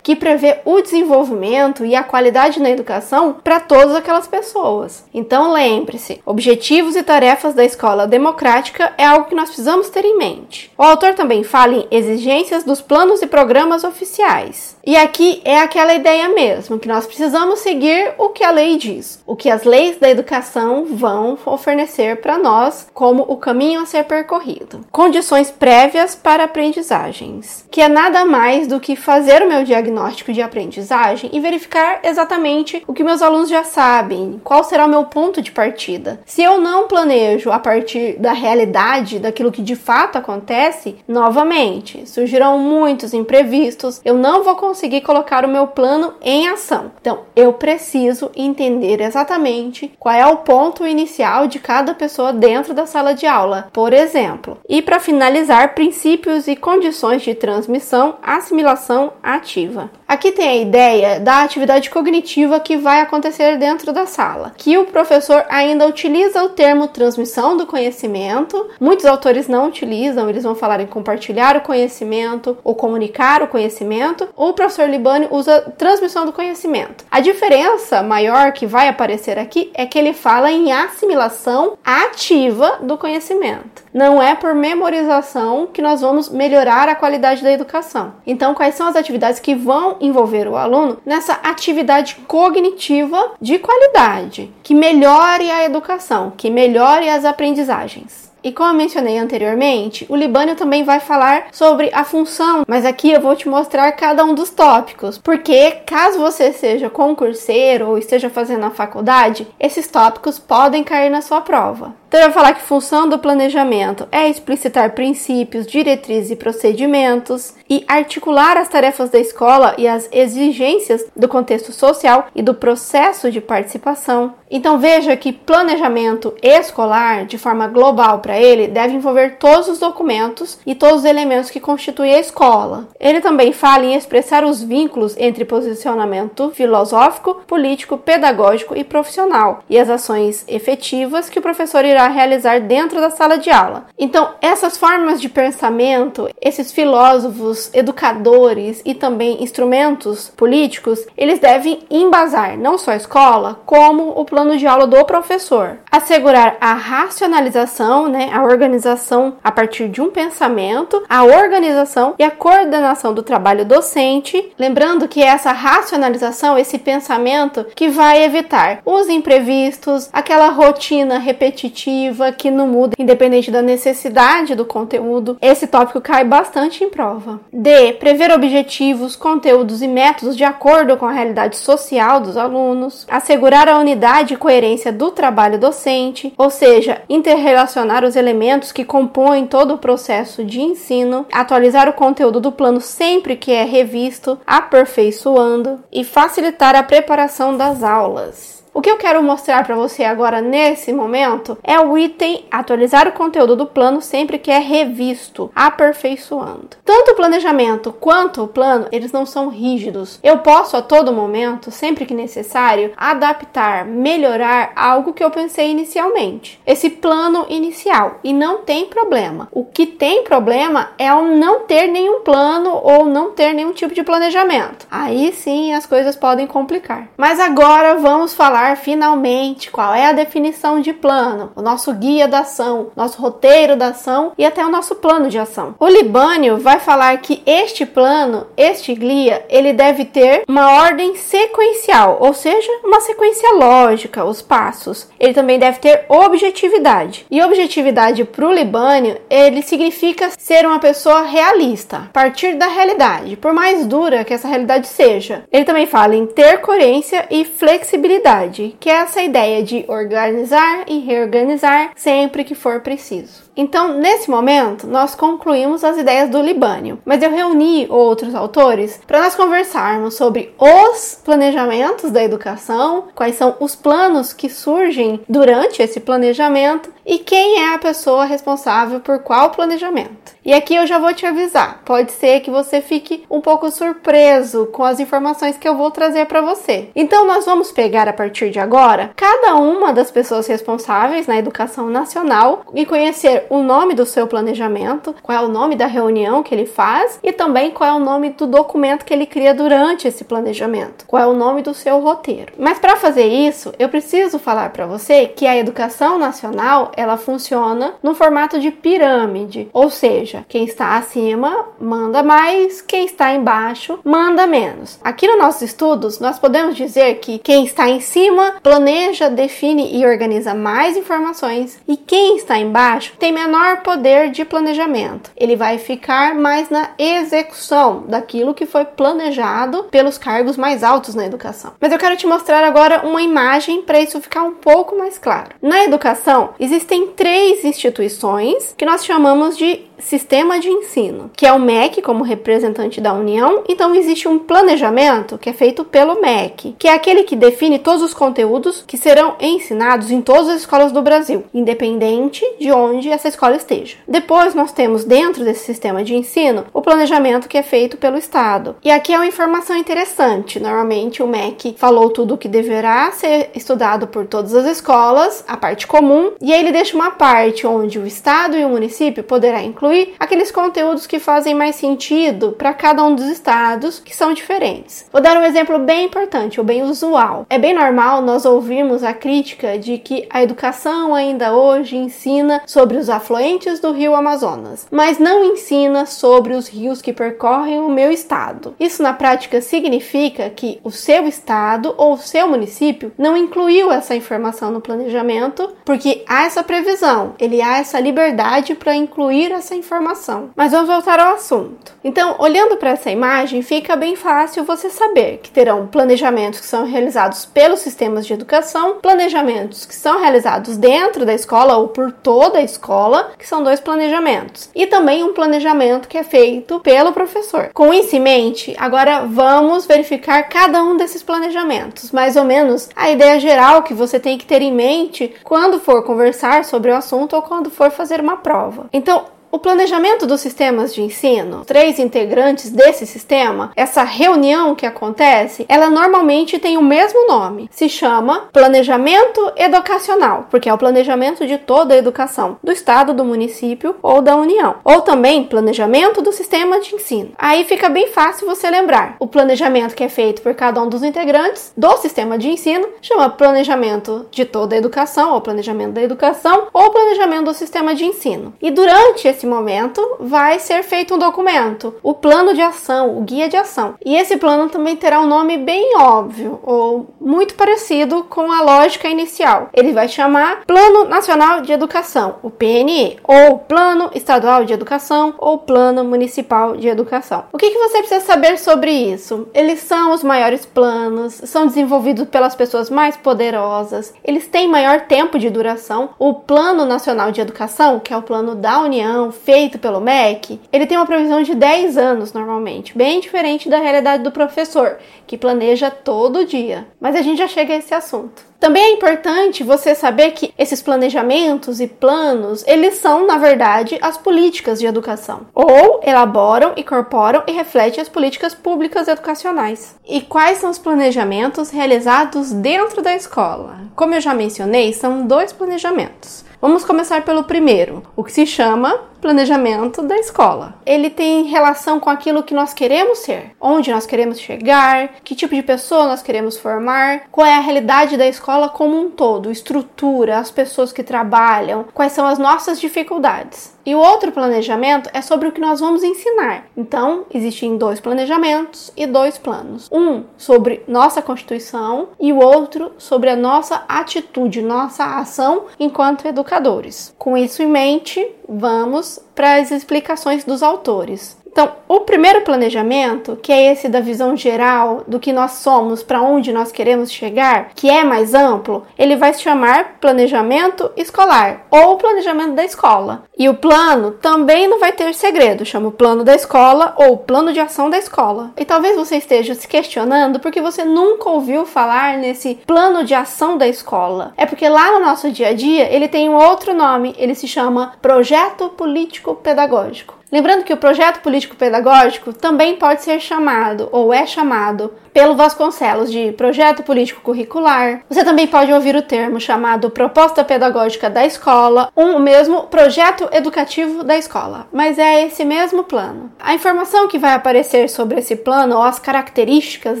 que 0.02 0.16
prevê 0.16 0.58
o 0.64 0.80
desenvolvimento 0.80 1.84
e 1.84 1.94
a 1.94 2.02
qualidade 2.02 2.60
na 2.60 2.70
educação 2.70 3.36
para 3.42 3.60
todas 3.60 3.94
aquelas 3.94 4.26
pessoas. 4.26 5.04
Então, 5.12 5.52
lembre-se, 5.52 6.20
objetivos 6.24 6.96
e 6.96 7.02
tarefas 7.02 7.54
da 7.54 7.64
escola 7.64 8.06
democrática 8.06 8.92
é 8.98 9.04
algo 9.04 9.26
que 9.26 9.34
nós 9.34 9.48
precisamos 9.48 9.88
ter 9.88 10.04
em 10.04 10.18
mente. 10.18 10.70
O 10.76 10.82
autor 10.82 11.14
também 11.14 11.42
fala 11.42 11.74
em 11.74 11.86
exigências 11.90 12.64
dos 12.64 12.80
planos 12.80 13.22
e 13.22 13.26
programas 13.26 13.84
oficiais. 13.84 14.76
E 14.84 14.96
aqui 14.96 15.42
é 15.44 15.58
aquela 15.58 15.94
ideia 15.94 16.28
mesmo, 16.30 16.78
que 16.78 16.88
nós 16.88 17.06
precisamos 17.06 17.60
seguir 17.60 18.14
o 18.16 18.30
que 18.30 18.42
a 18.42 18.50
lei 18.50 18.78
diz, 18.78 19.22
o 19.26 19.36
que 19.36 19.50
as 19.50 19.64
leis 19.64 19.98
da 19.98 20.08
educação 20.08 20.86
vão 20.86 21.38
oferecer 21.44 22.20
para 22.22 22.38
nós 22.38 22.88
como 22.94 23.22
o 23.28 23.36
caminho 23.36 23.82
a 23.82 23.86
ser 23.86 24.04
percorrido. 24.04 24.86
Condições 24.90 25.50
prévias 25.50 26.14
para 26.14 26.44
aprendizagens, 26.44 27.66
que 27.70 27.82
é 27.82 27.88
nada 27.88 28.24
mais 28.24 28.66
do 28.66 28.80
que 28.80 28.96
fazer 28.96 29.37
o 29.42 29.48
meu 29.48 29.64
diagnóstico 29.64 30.32
de 30.32 30.42
aprendizagem 30.42 31.30
e 31.32 31.40
verificar 31.40 32.00
exatamente 32.02 32.82
o 32.86 32.92
que 32.92 33.04
meus 33.04 33.22
alunos 33.22 33.48
já 33.48 33.64
sabem, 33.64 34.40
qual 34.42 34.64
será 34.64 34.86
o 34.86 34.88
meu 34.88 35.04
ponto 35.04 35.40
de 35.40 35.52
partida. 35.52 36.20
Se 36.26 36.42
eu 36.42 36.60
não 36.60 36.88
planejo 36.88 37.50
a 37.50 37.58
partir 37.58 38.18
da 38.18 38.32
realidade, 38.32 39.18
daquilo 39.18 39.52
que 39.52 39.62
de 39.62 39.76
fato 39.76 40.18
acontece, 40.18 40.96
novamente 41.06 42.08
surgirão 42.08 42.58
muitos 42.58 43.14
imprevistos, 43.14 44.00
eu 44.04 44.14
não 44.14 44.42
vou 44.42 44.56
conseguir 44.56 44.78
conseguir 44.78 45.00
colocar 45.00 45.44
o 45.44 45.48
meu 45.48 45.66
plano 45.66 46.14
em 46.22 46.48
ação. 46.48 46.92
Então, 47.00 47.20
eu 47.34 47.52
preciso 47.52 48.30
entender 48.36 49.00
exatamente 49.00 49.92
qual 49.98 50.14
é 50.14 50.26
o 50.26 50.38
ponto 50.38 50.86
inicial 50.86 51.46
de 51.46 51.58
cada 51.58 51.94
pessoa 51.94 52.32
dentro 52.32 52.72
da 52.72 52.86
sala 52.86 53.14
de 53.14 53.26
aula, 53.26 53.68
por 53.72 53.92
exemplo. 53.92 54.58
E 54.68 54.80
para 54.80 55.00
finalizar, 55.00 55.74
princípios 55.74 56.46
e 56.46 56.56
condições 56.56 57.22
de 57.22 57.34
transmissão, 57.34 58.16
assimilação 58.22 59.12
ativa. 59.36 59.90
Aqui 60.08 60.32
tem 60.32 60.48
a 60.48 60.56
ideia 60.56 61.20
da 61.20 61.42
atividade 61.42 61.90
cognitiva 61.90 62.58
que 62.58 62.78
vai 62.78 63.02
acontecer 63.02 63.58
dentro 63.58 63.92
da 63.92 64.06
sala, 64.06 64.54
que 64.56 64.78
o 64.78 64.86
professor 64.86 65.44
ainda 65.50 65.86
utiliza 65.86 66.42
o 66.42 66.48
termo 66.48 66.88
transmissão 66.88 67.58
do 67.58 67.66
conhecimento. 67.66 68.70
Muitos 68.80 69.04
autores 69.04 69.48
não 69.48 69.66
utilizam, 69.68 70.30
eles 70.30 70.44
vão 70.44 70.54
falar 70.54 70.80
em 70.80 70.86
compartilhar 70.86 71.58
o 71.58 71.60
conhecimento 71.60 72.56
ou 72.64 72.74
comunicar 72.74 73.42
o 73.42 73.48
conhecimento. 73.48 74.26
O 74.34 74.54
professor 74.54 74.88
Libani 74.88 75.28
usa 75.30 75.60
transmissão 75.76 76.24
do 76.24 76.32
conhecimento. 76.32 77.04
A 77.10 77.20
diferença 77.20 78.02
maior 78.02 78.52
que 78.52 78.64
vai 78.64 78.88
aparecer 78.88 79.38
aqui 79.38 79.70
é 79.74 79.84
que 79.84 79.98
ele 79.98 80.14
fala 80.14 80.50
em 80.50 80.72
assimilação 80.72 81.76
ativa 81.84 82.78
do 82.80 82.96
conhecimento. 82.96 83.84
Não 83.92 84.22
é 84.22 84.34
por 84.34 84.54
memorização 84.54 85.66
que 85.66 85.82
nós 85.82 86.00
vamos 86.00 86.28
melhorar 86.30 86.88
a 86.88 86.94
qualidade 86.94 87.42
da 87.42 87.52
educação. 87.52 88.14
Então, 88.26 88.54
quais 88.54 88.74
são 88.74 88.86
as 88.86 88.96
atividades 88.96 89.40
que 89.40 89.54
vão 89.54 89.97
envolver 90.00 90.48
o 90.48 90.56
aluno 90.56 90.98
nessa 91.04 91.34
atividade 91.42 92.16
cognitiva 92.26 93.32
de 93.40 93.58
qualidade, 93.58 94.50
que 94.62 94.74
melhore 94.74 95.50
a 95.50 95.64
educação, 95.64 96.32
que 96.36 96.50
melhore 96.50 97.08
as 97.08 97.24
aprendizagens? 97.24 98.28
E 98.42 98.52
como 98.52 98.70
eu 98.70 98.74
mencionei 98.74 99.18
anteriormente, 99.18 100.06
o 100.08 100.14
Libânio 100.14 100.54
também 100.54 100.84
vai 100.84 101.00
falar 101.00 101.48
sobre 101.50 101.90
a 101.92 102.04
função, 102.04 102.64
mas 102.68 102.86
aqui 102.86 103.10
eu 103.10 103.20
vou 103.20 103.34
te 103.34 103.48
mostrar 103.48 103.90
cada 103.92 104.24
um 104.24 104.32
dos 104.32 104.50
tópicos, 104.50 105.18
porque 105.18 105.72
caso 105.84 106.18
você 106.18 106.52
seja 106.52 106.88
concurseiro 106.88 107.88
ou 107.88 107.98
esteja 107.98 108.30
fazendo 108.30 108.64
a 108.64 108.70
faculdade, 108.70 109.46
esses 109.58 109.88
tópicos 109.88 110.38
podem 110.38 110.84
cair 110.84 111.10
na 111.10 111.20
sua 111.20 111.40
prova. 111.40 111.94
Então, 112.08 112.20
eu 112.20 112.28
vou 112.28 112.32
falar 112.32 112.54
que 112.54 112.62
função 112.62 113.06
do 113.06 113.18
planejamento 113.18 114.08
é 114.10 114.30
explicitar 114.30 114.92
princípios, 114.92 115.66
diretrizes 115.66 116.30
e 116.30 116.36
procedimentos 116.36 117.52
e 117.68 117.84
articular 117.86 118.56
as 118.56 118.66
tarefas 118.66 119.10
da 119.10 119.18
escola 119.18 119.74
e 119.76 119.86
as 119.86 120.08
exigências 120.10 121.04
do 121.14 121.28
contexto 121.28 121.70
social 121.70 122.28
e 122.34 122.40
do 122.40 122.54
processo 122.54 123.30
de 123.30 123.42
participação. 123.42 124.32
Então, 124.50 124.78
veja 124.78 125.14
que 125.18 125.34
planejamento 125.34 126.34
escolar, 126.42 127.26
de 127.26 127.36
forma 127.36 127.66
global 127.66 128.20
para 128.20 128.40
ele, 128.40 128.68
deve 128.68 128.94
envolver 128.94 129.36
todos 129.36 129.68
os 129.68 129.78
documentos 129.78 130.58
e 130.64 130.74
todos 130.74 131.00
os 131.00 131.04
elementos 131.04 131.50
que 131.50 131.60
constituem 131.60 132.14
a 132.14 132.20
escola. 132.20 132.88
Ele 132.98 133.20
também 133.20 133.52
fala 133.52 133.84
em 133.84 133.94
expressar 133.94 134.44
os 134.44 134.62
vínculos 134.62 135.14
entre 135.18 135.44
posicionamento 135.44 136.50
filosófico, 136.54 137.34
político, 137.46 137.98
pedagógico 137.98 138.74
e 138.74 138.82
profissional 138.82 139.62
e 139.68 139.78
as 139.78 139.90
ações 139.90 140.42
efetivas 140.48 141.28
que 141.28 141.38
o 141.38 141.42
professor 141.42 141.84
irá 141.84 141.97
irá 141.98 142.06
realizar 142.06 142.60
dentro 142.60 143.00
da 143.00 143.10
sala 143.10 143.36
de 143.36 143.50
aula. 143.50 143.86
Então, 143.98 144.30
essas 144.40 144.78
formas 144.78 145.20
de 145.20 145.28
pensamento, 145.28 146.30
esses 146.40 146.70
filósofos, 146.70 147.70
educadores 147.74 148.80
e 148.84 148.94
também 148.94 149.42
instrumentos 149.42 150.32
políticos, 150.36 151.04
eles 151.16 151.40
devem 151.40 151.80
embasar 151.90 152.56
não 152.56 152.78
só 152.78 152.92
a 152.92 152.96
escola, 152.96 153.60
como 153.66 154.10
o 154.10 154.24
plano 154.24 154.56
de 154.56 154.66
aula 154.66 154.86
do 154.86 155.04
professor. 155.04 155.78
Assegurar 155.90 156.56
a 156.60 156.72
racionalização, 156.72 158.06
né, 158.06 158.30
a 158.32 158.44
organização 158.44 159.36
a 159.42 159.50
partir 159.50 159.88
de 159.88 160.00
um 160.00 160.10
pensamento, 160.10 161.02
a 161.08 161.24
organização 161.24 162.14
e 162.18 162.22
a 162.22 162.30
coordenação 162.30 163.12
do 163.12 163.22
trabalho 163.22 163.64
docente, 163.64 164.52
lembrando 164.56 165.08
que 165.08 165.22
essa 165.22 165.50
racionalização, 165.50 166.56
esse 166.56 166.78
pensamento 166.78 167.66
que 167.74 167.88
vai 167.88 168.22
evitar 168.22 168.80
os 168.84 169.08
imprevistos, 169.08 170.08
aquela 170.12 170.50
rotina 170.50 171.18
repetitiva 171.18 171.87
que 172.36 172.50
não 172.50 172.66
muda 172.66 172.94
independente 172.98 173.50
da 173.50 173.62
necessidade 173.62 174.54
do 174.54 174.64
conteúdo. 174.64 175.36
Esse 175.40 175.66
tópico 175.66 176.00
cai 176.00 176.24
bastante 176.24 176.84
em 176.84 176.90
prova. 176.90 177.40
D. 177.52 177.94
Prever 177.94 178.32
objetivos, 178.32 179.16
conteúdos 179.16 179.82
e 179.82 179.88
métodos 179.88 180.36
de 180.36 180.44
acordo 180.44 180.96
com 180.96 181.06
a 181.06 181.12
realidade 181.12 181.56
social 181.56 182.20
dos 182.20 182.36
alunos. 182.36 183.06
Assegurar 183.08 183.68
a 183.68 183.78
unidade 183.78 184.34
e 184.34 184.36
coerência 184.36 184.92
do 184.92 185.10
trabalho 185.10 185.58
docente, 185.58 186.32
ou 186.36 186.50
seja, 186.50 187.02
interrelacionar 187.08 188.04
os 188.04 188.16
elementos 188.16 188.72
que 188.72 188.84
compõem 188.84 189.46
todo 189.46 189.74
o 189.74 189.78
processo 189.78 190.44
de 190.44 190.60
ensino. 190.60 191.26
Atualizar 191.32 191.88
o 191.88 191.92
conteúdo 191.92 192.40
do 192.40 192.52
plano 192.52 192.80
sempre 192.80 193.36
que 193.36 193.52
é 193.52 193.64
revisto, 193.64 194.38
aperfeiçoando 194.46 195.80
e 195.92 196.04
facilitar 196.04 196.74
a 196.74 196.82
preparação 196.82 197.56
das 197.56 197.82
aulas. 197.82 198.58
O 198.72 198.80
que 198.80 198.90
eu 198.90 198.96
quero 198.96 199.22
mostrar 199.22 199.64
para 199.64 199.74
você 199.74 200.04
agora 200.04 200.40
nesse 200.40 200.92
momento 200.92 201.58
é 201.64 201.80
o 201.80 201.96
item 201.96 202.44
atualizar 202.50 203.08
o 203.08 203.12
conteúdo 203.12 203.56
do 203.56 203.66
plano 203.66 204.00
sempre 204.00 204.38
que 204.38 204.50
é 204.50 204.58
revisto, 204.58 205.50
aperfeiçoando. 205.54 206.76
Tanto 206.84 207.12
o 207.12 207.14
planejamento 207.14 207.92
quanto 207.92 208.42
o 208.42 208.48
plano, 208.48 208.86
eles 208.92 209.10
não 209.10 209.26
são 209.26 209.48
rígidos. 209.48 210.18
Eu 210.22 210.38
posso 210.38 210.76
a 210.76 210.82
todo 210.82 211.12
momento, 211.12 211.70
sempre 211.70 212.06
que 212.06 212.14
necessário, 212.14 212.92
adaptar, 212.96 213.84
melhorar 213.84 214.72
algo 214.76 215.12
que 215.12 215.24
eu 215.24 215.30
pensei 215.30 215.70
inicialmente. 215.70 216.60
Esse 216.66 216.90
plano 216.90 217.46
inicial 217.48 218.18
e 218.22 218.32
não 218.32 218.58
tem 218.58 218.86
problema. 218.86 219.48
O 219.50 219.64
que 219.64 219.86
tem 219.86 220.22
problema 220.22 220.90
é 220.98 221.12
o 221.12 221.36
não 221.36 221.60
ter 221.60 221.86
nenhum 221.88 222.20
plano 222.20 222.78
ou 222.82 223.06
não 223.06 223.32
ter 223.32 223.52
nenhum 223.52 223.72
tipo 223.72 223.94
de 223.94 224.02
planejamento. 224.02 224.86
Aí 224.90 225.32
sim 225.32 225.72
as 225.72 225.86
coisas 225.86 226.16
podem 226.16 226.46
complicar. 226.46 227.08
Mas 227.16 227.40
agora 227.40 227.96
vamos 227.96 228.34
falar 228.34 228.67
falar 228.68 228.76
finalmente 228.76 229.70
qual 229.70 229.94
é 229.94 230.06
a 230.06 230.12
definição 230.12 230.80
de 230.80 230.92
plano, 230.92 231.50
o 231.56 231.62
nosso 231.62 231.92
guia 231.92 232.28
da 232.28 232.40
ação, 232.40 232.90
nosso 232.94 233.20
roteiro 233.20 233.76
da 233.76 233.88
ação 233.88 234.32
e 234.36 234.44
até 234.44 234.64
o 234.64 234.70
nosso 234.70 234.96
plano 234.96 235.28
de 235.28 235.38
ação. 235.38 235.74
O 235.78 235.88
Libânio 235.88 236.58
vai 236.58 236.78
falar 236.78 237.16
que 237.18 237.42
este 237.46 237.86
plano, 237.86 238.46
este 238.56 238.94
guia, 238.94 239.44
ele 239.48 239.72
deve 239.72 240.04
ter 240.04 240.42
uma 240.48 240.82
ordem 240.82 241.16
sequencial, 241.16 242.18
ou 242.20 242.34
seja, 242.34 242.70
uma 242.84 243.00
sequência 243.00 243.50
lógica, 243.54 244.24
os 244.24 244.42
passos. 244.42 245.08
Ele 245.18 245.32
também 245.32 245.58
deve 245.58 245.78
ter 245.78 246.04
objetividade. 246.08 247.26
E 247.30 247.42
objetividade 247.42 248.24
para 248.24 248.46
o 248.46 248.52
Libânio, 248.52 249.18
ele 249.30 249.62
significa 249.62 250.30
ser 250.36 250.66
uma 250.66 250.78
pessoa 250.78 251.22
realista, 251.22 252.10
partir 252.12 252.56
da 252.56 252.66
realidade, 252.66 253.36
por 253.36 253.52
mais 253.52 253.86
dura 253.86 254.24
que 254.24 254.34
essa 254.34 254.48
realidade 254.48 254.88
seja. 254.88 255.44
Ele 255.50 255.64
também 255.64 255.86
fala 255.86 256.14
em 256.14 256.26
ter 256.26 256.60
coerência 256.60 257.26
e 257.30 257.44
flexibilidade 257.44 258.47
que 258.78 258.88
é 258.88 258.94
essa 258.94 259.22
ideia 259.22 259.62
de 259.62 259.84
organizar 259.88 260.84
e 260.86 260.98
reorganizar 261.00 261.92
sempre 261.96 262.44
que 262.44 262.54
for 262.54 262.80
preciso. 262.80 263.47
Então, 263.60 263.98
nesse 263.98 264.30
momento, 264.30 264.86
nós 264.86 265.16
concluímos 265.16 265.82
as 265.82 265.98
ideias 265.98 266.30
do 266.30 266.40
Libânio, 266.40 267.00
mas 267.04 267.20
eu 267.20 267.28
reuni 267.28 267.88
outros 267.90 268.32
autores 268.32 269.00
para 269.04 269.20
nós 269.20 269.34
conversarmos 269.34 270.14
sobre 270.14 270.54
os 270.56 271.20
planejamentos 271.24 272.12
da 272.12 272.22
educação, 272.22 273.08
quais 273.16 273.34
são 273.34 273.56
os 273.58 273.74
planos 273.74 274.32
que 274.32 274.48
surgem 274.48 275.20
durante 275.28 275.82
esse 275.82 275.98
planejamento 275.98 276.88
e 277.04 277.18
quem 277.18 277.58
é 277.58 277.74
a 277.74 277.78
pessoa 277.78 278.26
responsável 278.26 279.00
por 279.00 279.18
qual 279.20 279.50
planejamento. 279.50 280.38
E 280.44 280.52
aqui 280.54 280.74
eu 280.74 280.86
já 280.86 280.98
vou 280.98 281.12
te 281.12 281.26
avisar, 281.26 281.82
pode 281.84 282.12
ser 282.12 282.40
que 282.40 282.50
você 282.50 282.80
fique 282.80 283.24
um 283.30 283.40
pouco 283.40 283.70
surpreso 283.70 284.66
com 284.66 284.84
as 284.84 285.00
informações 285.00 285.58
que 285.58 285.68
eu 285.68 285.76
vou 285.76 285.90
trazer 285.90 286.26
para 286.26 286.40
você. 286.40 286.90
Então 286.94 287.26
nós 287.26 287.44
vamos 287.44 287.72
pegar 287.72 288.08
a 288.08 288.12
partir 288.12 288.50
de 288.50 288.58
agora 288.58 289.10
cada 289.16 289.56
uma 289.56 289.92
das 289.92 290.10
pessoas 290.10 290.46
responsáveis 290.46 291.26
na 291.26 291.38
educação 291.38 291.90
nacional 291.90 292.62
e 292.72 292.86
conhecer 292.86 293.46
o 293.50 293.62
nome 293.62 293.94
do 293.94 294.06
seu 294.06 294.26
planejamento, 294.26 295.14
qual 295.22 295.38
é 295.38 295.44
o 295.44 295.48
nome 295.48 295.76
da 295.76 295.86
reunião 295.86 296.42
que 296.42 296.54
ele 296.54 296.66
faz 296.66 297.18
e 297.22 297.32
também 297.32 297.70
qual 297.70 297.90
é 297.90 297.92
o 297.92 297.98
nome 297.98 298.30
do 298.30 298.46
documento 298.46 299.04
que 299.04 299.12
ele 299.12 299.26
cria 299.26 299.54
durante 299.54 300.08
esse 300.08 300.24
planejamento, 300.24 301.04
qual 301.06 301.22
é 301.22 301.26
o 301.26 301.34
nome 301.34 301.62
do 301.62 301.74
seu 301.74 302.00
roteiro. 302.00 302.52
Mas 302.58 302.78
para 302.78 302.96
fazer 302.96 303.26
isso, 303.26 303.72
eu 303.78 303.88
preciso 303.88 304.38
falar 304.38 304.70
para 304.70 304.86
você 304.86 305.26
que 305.26 305.46
a 305.46 305.56
educação 305.56 306.18
nacional, 306.18 306.92
ela 306.96 307.16
funciona 307.16 307.94
no 308.02 308.14
formato 308.14 308.58
de 308.58 308.70
pirâmide, 308.70 309.68
ou 309.72 309.90
seja, 309.90 310.44
quem 310.48 310.64
está 310.64 310.96
acima 310.96 311.66
manda 311.80 312.22
mais, 312.22 312.80
quem 312.80 313.04
está 313.04 313.32
embaixo 313.32 313.98
manda 314.04 314.46
menos. 314.46 314.98
Aqui 315.02 315.26
nos 315.26 315.38
nossos 315.38 315.62
estudos, 315.62 316.18
nós 316.18 316.38
podemos 316.38 316.76
dizer 316.76 317.16
que 317.16 317.38
quem 317.38 317.64
está 317.64 317.88
em 317.88 318.00
cima 318.00 318.54
planeja, 318.62 319.30
define 319.30 319.96
e 319.96 320.06
organiza 320.06 320.54
mais 320.54 320.96
informações 320.96 321.78
e 321.86 321.96
quem 321.96 322.36
está 322.36 322.58
embaixo 322.58 323.14
tem 323.18 323.32
menor 323.38 323.82
poder 323.82 324.30
de 324.30 324.44
planejamento. 324.44 325.30
Ele 325.36 325.54
vai 325.54 325.78
ficar 325.78 326.34
mais 326.34 326.68
na 326.70 326.90
execução 326.98 328.04
daquilo 328.08 328.54
que 328.54 328.66
foi 328.66 328.84
planejado 328.84 329.84
pelos 329.84 330.18
cargos 330.18 330.56
mais 330.56 330.82
altos 330.82 331.14
na 331.14 331.24
educação. 331.24 331.72
Mas 331.80 331.92
eu 331.92 331.98
quero 331.98 332.16
te 332.16 332.26
mostrar 332.26 332.64
agora 332.64 333.06
uma 333.06 333.22
imagem 333.22 333.82
para 333.82 334.00
isso 334.00 334.20
ficar 334.20 334.42
um 334.42 334.54
pouco 334.54 334.98
mais 334.98 335.18
claro. 335.18 335.50
Na 335.62 335.84
educação, 335.84 336.50
existem 336.58 337.08
três 337.08 337.64
instituições 337.64 338.74
que 338.76 338.84
nós 338.84 339.04
chamamos 339.04 339.56
de 339.56 339.87
sistema 339.98 340.58
de 340.58 340.68
ensino, 340.68 341.30
que 341.36 341.46
é 341.46 341.52
o 341.52 341.58
MEC 341.58 342.00
como 342.02 342.24
representante 342.24 343.00
da 343.00 343.12
União. 343.12 343.64
Então 343.68 343.94
existe 343.94 344.28
um 344.28 344.38
planejamento 344.38 345.38
que 345.38 345.50
é 345.50 345.52
feito 345.52 345.84
pelo 345.84 346.20
MEC, 346.20 346.76
que 346.78 346.88
é 346.88 346.94
aquele 346.94 347.24
que 347.24 347.36
define 347.36 347.78
todos 347.78 348.02
os 348.02 348.14
conteúdos 348.14 348.84
que 348.86 348.96
serão 348.96 349.36
ensinados 349.40 350.10
em 350.10 350.20
todas 350.20 350.48
as 350.48 350.60
escolas 350.60 350.92
do 350.92 351.02
Brasil, 351.02 351.44
independente 351.52 352.44
de 352.58 352.70
onde 352.72 353.10
essa 353.10 353.28
escola 353.28 353.56
esteja. 353.56 353.96
Depois 354.06 354.54
nós 354.54 354.72
temos 354.72 355.04
dentro 355.04 355.44
desse 355.44 355.64
sistema 355.64 356.04
de 356.04 356.14
ensino 356.14 356.64
o 356.72 356.80
planejamento 356.80 357.48
que 357.48 357.58
é 357.58 357.62
feito 357.62 357.96
pelo 357.96 358.18
Estado. 358.18 358.76
E 358.82 358.90
aqui 358.90 359.12
é 359.12 359.16
uma 359.16 359.26
informação 359.26 359.76
interessante. 359.76 360.60
Normalmente 360.60 361.22
o 361.22 361.26
MEC 361.26 361.74
falou 361.76 362.10
tudo 362.10 362.34
o 362.34 362.38
que 362.38 362.48
deverá 362.48 363.10
ser 363.12 363.50
estudado 363.54 364.06
por 364.06 364.26
todas 364.26 364.54
as 364.54 364.66
escolas, 364.66 365.44
a 365.46 365.56
parte 365.56 365.86
comum, 365.86 366.32
e 366.40 366.52
aí 366.52 366.60
ele 366.60 366.72
deixa 366.72 366.96
uma 366.96 367.10
parte 367.10 367.66
onde 367.66 367.98
o 367.98 368.06
Estado 368.06 368.56
e 368.56 368.64
o 368.64 368.68
município 368.68 369.24
poderá 369.24 369.62
incluir 369.62 369.87
incluir 369.88 370.14
aqueles 370.18 370.50
conteúdos 370.50 371.06
que 371.06 371.18
fazem 371.18 371.54
mais 371.54 371.76
sentido 371.76 372.52
para 372.52 372.74
cada 372.74 373.02
um 373.02 373.14
dos 373.14 373.26
estados, 373.26 373.98
que 373.98 374.14
são 374.14 374.32
diferentes. 374.32 375.06
Vou 375.10 375.20
dar 375.20 375.36
um 375.36 375.44
exemplo 375.44 375.78
bem 375.78 376.06
importante, 376.06 376.60
ou 376.60 376.66
bem 376.66 376.82
usual. 376.82 377.46
É 377.48 377.58
bem 377.58 377.74
normal 377.74 378.20
nós 378.20 378.44
ouvirmos 378.44 379.02
a 379.02 379.14
crítica 379.14 379.78
de 379.78 379.98
que 379.98 380.26
a 380.30 380.42
educação 380.42 381.14
ainda 381.14 381.56
hoje 381.56 381.96
ensina 381.96 382.62
sobre 382.66 382.98
os 382.98 383.08
afluentes 383.08 383.80
do 383.80 383.92
rio 383.92 384.14
Amazonas, 384.14 384.86
mas 384.90 385.18
não 385.18 385.44
ensina 385.44 386.04
sobre 386.04 386.54
os 386.54 386.68
rios 386.68 387.00
que 387.00 387.12
percorrem 387.12 387.80
o 387.80 387.88
meu 387.88 388.10
estado. 388.10 388.74
Isso 388.78 389.02
na 389.02 389.14
prática 389.14 389.60
significa 389.60 390.50
que 390.50 390.78
o 390.84 390.90
seu 390.90 391.26
estado 391.26 391.94
ou 391.96 392.14
o 392.14 392.18
seu 392.18 392.46
município 392.46 393.12
não 393.16 393.36
incluiu 393.36 393.90
essa 393.90 394.14
informação 394.14 394.70
no 394.70 394.80
planejamento, 394.80 395.72
porque 395.84 396.22
há 396.26 396.44
essa 396.44 396.62
previsão, 396.62 397.34
ele 397.38 397.62
há 397.62 397.78
essa 397.78 397.98
liberdade 398.00 398.74
para 398.74 398.94
incluir 398.94 399.52
essa 399.52 399.77
informação. 399.78 400.50
Mas 400.56 400.72
vamos 400.72 400.88
voltar 400.88 401.18
ao 401.20 401.34
assunto. 401.34 401.92
Então, 402.02 402.36
olhando 402.38 402.76
para 402.76 402.90
essa 402.90 403.10
imagem, 403.10 403.62
fica 403.62 403.96
bem 403.96 404.16
fácil 404.16 404.64
você 404.64 404.90
saber 404.90 405.38
que 405.42 405.50
terão 405.50 405.86
planejamentos 405.86 406.60
que 406.60 406.66
são 406.66 406.84
realizados 406.84 407.44
pelos 407.46 407.80
sistemas 407.80 408.26
de 408.26 408.32
educação, 408.32 408.96
planejamentos 409.00 409.86
que 409.86 409.94
são 409.94 410.20
realizados 410.20 410.76
dentro 410.76 411.24
da 411.24 411.34
escola 411.34 411.76
ou 411.76 411.88
por 411.88 412.12
toda 412.12 412.58
a 412.58 412.62
escola, 412.62 413.32
que 413.38 413.48
são 413.48 413.62
dois 413.62 413.80
planejamentos, 413.80 414.70
e 414.74 414.86
também 414.86 415.24
um 415.24 415.32
planejamento 415.32 416.08
que 416.08 416.18
é 416.18 416.22
feito 416.22 416.80
pelo 416.80 417.12
professor. 417.12 417.70
Com 417.72 417.92
isso 417.92 418.16
em 418.16 418.20
mente, 418.20 418.74
agora 418.78 419.26
vamos 419.26 419.86
verificar 419.86 420.42
cada 420.44 420.82
um 420.82 420.96
desses 420.96 421.22
planejamentos, 421.22 422.10
mais 422.12 422.36
ou 422.36 422.44
menos 422.44 422.88
a 422.94 423.10
ideia 423.10 423.38
geral 423.38 423.82
que 423.82 423.94
você 423.94 424.18
tem 424.18 424.38
que 424.38 424.46
ter 424.46 424.62
em 424.62 424.72
mente 424.72 425.34
quando 425.44 425.80
for 425.80 426.04
conversar 426.04 426.64
sobre 426.64 426.90
o 426.90 426.96
assunto 426.96 427.34
ou 427.36 427.42
quando 427.42 427.70
for 427.70 427.90
fazer 427.90 428.20
uma 428.20 428.36
prova. 428.36 428.86
Então, 428.92 429.24
o 429.50 429.58
planejamento 429.58 430.26
dos 430.26 430.40
sistemas 430.40 430.94
de 430.94 431.02
ensino, 431.02 431.64
três 431.64 431.98
integrantes 431.98 432.70
desse 432.70 433.06
sistema, 433.06 433.72
essa 433.74 434.02
reunião 434.02 434.74
que 434.74 434.86
acontece, 434.86 435.64
ela 435.68 435.88
normalmente 435.88 436.58
tem 436.58 436.76
o 436.76 436.82
mesmo 436.82 437.26
nome. 437.26 437.68
Se 437.72 437.88
chama 437.88 438.48
Planejamento 438.52 439.52
Educacional, 439.56 440.46
porque 440.50 440.68
é 440.68 440.74
o 440.74 440.78
planejamento 440.78 441.46
de 441.46 441.56
toda 441.56 441.94
a 441.94 441.96
educação, 441.96 442.58
do 442.62 442.70
estado, 442.70 443.14
do 443.14 443.24
município 443.24 443.96
ou 444.02 444.20
da 444.20 444.36
União. 444.36 444.76
Ou 444.84 445.00
também 445.00 445.44
Planejamento 445.44 446.20
do 446.20 446.32
Sistema 446.32 446.80
de 446.80 446.94
Ensino. 446.94 447.30
Aí 447.38 447.64
fica 447.64 447.88
bem 447.88 448.08
fácil 448.08 448.46
você 448.46 448.70
lembrar. 448.70 449.16
O 449.18 449.26
planejamento 449.26 449.94
que 449.94 450.04
é 450.04 450.08
feito 450.08 450.42
por 450.42 450.54
cada 450.54 450.82
um 450.82 450.88
dos 450.88 451.02
integrantes 451.02 451.72
do 451.76 451.96
sistema 451.96 452.36
de 452.36 452.48
ensino 452.48 452.86
chama 453.00 453.30
Planejamento 453.30 454.26
de 454.30 454.44
toda 454.44 454.74
a 454.74 454.78
educação, 454.78 455.32
ou 455.32 455.40
Planejamento 455.40 455.92
da 455.92 456.02
Educação, 456.02 456.68
ou 456.72 456.90
Planejamento 456.90 457.46
do 457.46 457.54
Sistema 457.54 457.94
de 457.94 458.04
Ensino. 458.04 458.52
E 458.60 458.70
durante 458.70 459.26
esse 459.26 459.37
nesse 459.38 459.46
momento, 459.46 460.16
vai 460.18 460.58
ser 460.58 460.82
feito 460.82 461.14
um 461.14 461.18
documento, 461.18 461.94
o 462.02 462.12
plano 462.12 462.54
de 462.54 462.60
ação, 462.60 463.16
o 463.16 463.22
guia 463.22 463.48
de 463.48 463.56
ação. 463.56 463.94
E 464.04 464.16
esse 464.16 464.36
plano 464.36 464.68
também 464.68 464.96
terá 464.96 465.20
um 465.20 465.26
nome 465.26 465.56
bem 465.56 465.96
óbvio 465.96 466.58
ou 466.62 467.06
muito 467.20 467.54
parecido 467.54 468.24
com 468.24 468.50
a 468.50 468.62
lógica 468.62 469.08
inicial. 469.08 469.68
Ele 469.72 469.92
vai 469.92 470.08
chamar 470.08 470.64
Plano 470.66 471.04
Nacional 471.04 471.60
de 471.60 471.72
Educação, 471.72 472.36
o 472.42 472.50
PNE, 472.50 473.18
ou 473.22 473.58
Plano 473.58 474.10
Estadual 474.12 474.64
de 474.64 474.72
Educação, 474.72 475.34
ou 475.38 475.58
Plano 475.58 476.02
Municipal 476.04 476.76
de 476.76 476.88
Educação. 476.88 477.44
O 477.52 477.58
que, 477.58 477.70
que 477.70 477.78
você 477.78 477.98
precisa 477.98 478.24
saber 478.24 478.58
sobre 478.58 478.90
isso? 478.90 479.46
Eles 479.54 479.80
são 479.80 480.12
os 480.12 480.24
maiores 480.24 480.66
planos, 480.66 481.34
são 481.44 481.66
desenvolvidos 481.66 482.28
pelas 482.28 482.56
pessoas 482.56 482.90
mais 482.90 483.16
poderosas, 483.16 484.12
eles 484.24 484.48
têm 484.48 484.68
maior 484.68 485.02
tempo 485.02 485.38
de 485.38 485.48
duração. 485.48 486.10
O 486.18 486.34
Plano 486.34 486.84
Nacional 486.84 487.30
de 487.30 487.40
Educação, 487.40 488.00
que 488.00 488.12
é 488.12 488.16
o 488.16 488.22
plano 488.22 488.48
da 488.54 488.80
União, 488.80 489.27
feito 489.32 489.78
pelo 489.78 490.00
MEC, 490.00 490.60
ele 490.72 490.86
tem 490.86 490.96
uma 490.96 491.06
previsão 491.06 491.42
de 491.42 491.54
10 491.54 491.96
anos 491.96 492.32
normalmente, 492.32 492.96
bem 492.96 493.20
diferente 493.20 493.68
da 493.68 493.78
realidade 493.78 494.22
do 494.22 494.30
professor, 494.30 494.98
que 495.26 495.38
planeja 495.38 495.90
todo 495.90 496.44
dia. 496.44 496.86
Mas 497.00 497.16
a 497.16 497.22
gente 497.22 497.38
já 497.38 497.48
chega 497.48 497.74
a 497.74 497.76
esse 497.76 497.94
assunto. 497.94 498.48
Também 498.60 498.82
é 498.82 498.90
importante 498.92 499.62
você 499.62 499.94
saber 499.94 500.32
que 500.32 500.52
esses 500.58 500.82
planejamentos 500.82 501.80
e 501.80 501.86
planos, 501.86 502.64
eles 502.66 502.94
são, 502.94 503.24
na 503.24 503.38
verdade, 503.38 503.96
as 504.02 504.18
políticas 504.18 504.80
de 504.80 504.86
educação, 504.86 505.46
ou 505.54 506.00
elaboram, 506.04 506.72
incorporam 506.76 507.44
e 507.46 507.52
refletem 507.52 508.02
as 508.02 508.08
políticas 508.08 508.54
públicas 508.54 509.06
educacionais. 509.06 509.94
E 510.06 510.20
quais 510.20 510.58
são 510.58 510.70
os 510.70 510.78
planejamentos 510.78 511.70
realizados 511.70 512.52
dentro 512.52 513.00
da 513.00 513.14
escola? 513.14 513.78
Como 513.94 514.14
eu 514.14 514.20
já 514.20 514.34
mencionei, 514.34 514.92
são 514.92 515.24
dois 515.24 515.52
planejamentos. 515.52 516.44
Vamos 516.60 516.84
começar 516.84 517.24
pelo 517.24 517.44
primeiro, 517.44 518.02
o 518.16 518.24
que 518.24 518.32
se 518.32 518.44
chama 518.44 519.08
planejamento 519.20 520.02
da 520.02 520.16
escola. 520.16 520.74
Ele 520.86 521.10
tem 521.10 521.44
relação 521.44 522.00
com 522.00 522.10
aquilo 522.10 522.42
que 522.42 522.54
nós 522.54 522.72
queremos 522.72 523.18
ser, 523.18 523.52
onde 523.60 523.90
nós 523.90 524.06
queremos 524.06 524.40
chegar, 524.40 525.10
que 525.22 525.34
tipo 525.34 525.54
de 525.54 525.62
pessoa 525.62 526.08
nós 526.08 526.22
queremos 526.22 526.56
formar, 526.56 527.22
qual 527.30 527.46
é 527.46 527.54
a 527.54 527.60
realidade 527.60 528.16
da 528.16 528.26
escola 528.26 528.47
como 528.70 528.98
um 528.98 529.10
todo, 529.10 529.50
estrutura, 529.50 530.38
as 530.38 530.50
pessoas 530.50 530.90
que 530.90 531.02
trabalham, 531.02 531.84
quais 531.92 532.12
são 532.12 532.26
as 532.26 532.38
nossas 532.38 532.80
dificuldades. 532.80 533.76
E 533.84 533.94
o 533.94 533.98
outro 533.98 534.32
planejamento 534.32 535.10
é 535.12 535.20
sobre 535.20 535.48
o 535.48 535.52
que 535.52 535.60
nós 535.60 535.80
vamos 535.80 536.02
ensinar. 536.02 536.66
Então, 536.76 537.26
existem 537.32 537.76
dois 537.76 538.00
planejamentos 538.00 538.90
e 538.96 539.06
dois 539.06 539.36
planos. 539.36 539.88
Um 539.92 540.24
sobre 540.36 540.82
nossa 540.88 541.20
Constituição 541.20 542.08
e 542.18 542.32
o 542.32 542.38
outro 542.38 542.92
sobre 542.96 543.28
a 543.30 543.36
nossa 543.36 543.84
atitude, 543.88 544.62
nossa 544.62 545.04
ação 545.18 545.66
enquanto 545.78 546.26
educadores. 546.26 547.14
Com 547.18 547.36
isso 547.36 547.62
em 547.62 547.68
mente, 547.68 548.26
vamos 548.48 549.20
para 549.34 549.56
as 549.56 549.70
explicações 549.70 550.44
dos 550.44 550.62
autores. 550.62 551.36
Então, 551.50 551.72
o 551.88 552.00
primeiro 552.00 552.42
planejamento, 552.42 553.36
que 553.42 553.52
é 553.52 553.72
esse 553.72 553.88
da 553.88 554.00
visão 554.00 554.36
geral 554.36 555.02
do 555.08 555.18
que 555.18 555.32
nós 555.32 555.52
somos, 555.52 556.02
para 556.02 556.22
onde 556.22 556.52
nós 556.52 556.70
queremos 556.70 557.10
chegar, 557.10 557.70
que 557.74 557.90
é 557.90 558.04
mais 558.04 558.34
amplo, 558.34 558.86
ele 558.96 559.16
vai 559.16 559.32
se 559.32 559.42
chamar 559.42 559.96
planejamento 560.00 560.90
escolar 560.96 561.66
ou 561.70 561.96
planejamento 561.96 562.52
da 562.52 562.64
escola. 562.64 563.24
E 563.36 563.48
o 563.48 563.54
plano 563.54 564.12
também 564.12 564.68
não 564.68 564.78
vai 564.78 564.92
ter 564.92 565.12
segredo, 565.14 565.64
chama 565.64 565.88
o 565.88 565.92
plano 565.92 566.22
da 566.22 566.34
escola 566.34 566.94
ou 566.96 567.16
plano 567.16 567.52
de 567.52 567.60
ação 567.60 567.90
da 567.90 567.98
escola. 567.98 568.52
E 568.56 568.64
talvez 568.64 568.96
você 568.96 569.16
esteja 569.16 569.54
se 569.54 569.66
questionando 569.66 570.38
porque 570.38 570.60
você 570.60 570.84
nunca 570.84 571.30
ouviu 571.30 571.64
falar 571.64 572.18
nesse 572.18 572.56
plano 572.66 573.04
de 573.04 573.14
ação 573.14 573.56
da 573.56 573.66
escola. 573.66 574.32
É 574.36 574.46
porque 574.46 574.68
lá 574.68 574.92
no 574.92 575.04
nosso 575.04 575.30
dia 575.30 575.48
a 575.48 575.54
dia 575.54 575.92
ele 575.92 576.08
tem 576.08 576.28
um 576.28 576.34
outro 576.34 576.74
nome, 576.74 577.14
ele 577.18 577.34
se 577.34 577.48
chama 577.48 577.94
projeto 578.00 578.68
político 578.70 579.34
pedagógico. 579.34 580.18
Lembrando 580.30 580.62
que 580.62 580.72
o 580.72 580.76
projeto 580.76 581.20
político-pedagógico 581.20 582.34
também 582.34 582.76
pode 582.76 583.02
ser 583.02 583.18
chamado, 583.18 583.88
ou 583.90 584.12
é 584.12 584.26
chamado, 584.26 584.92
pelo 585.18 585.34
Vasconcelos 585.34 586.12
de 586.12 586.30
projeto 586.30 586.84
político 586.84 587.20
curricular. 587.20 588.02
Você 588.08 588.22
também 588.22 588.46
pode 588.46 588.72
ouvir 588.72 588.94
o 588.94 589.02
termo 589.02 589.40
chamado 589.40 589.90
proposta 589.90 590.44
pedagógica 590.44 591.10
da 591.10 591.26
escola, 591.26 591.90
um 591.96 592.20
mesmo 592.20 592.68
projeto 592.68 593.28
educativo 593.32 594.04
da 594.04 594.16
escola, 594.16 594.68
mas 594.72 594.96
é 594.96 595.26
esse 595.26 595.44
mesmo 595.44 595.82
plano. 595.82 596.30
A 596.38 596.54
informação 596.54 597.08
que 597.08 597.18
vai 597.18 597.32
aparecer 597.32 597.90
sobre 597.90 598.20
esse 598.20 598.36
plano 598.36 598.76
ou 598.76 598.82
as 598.82 599.00
características 599.00 600.00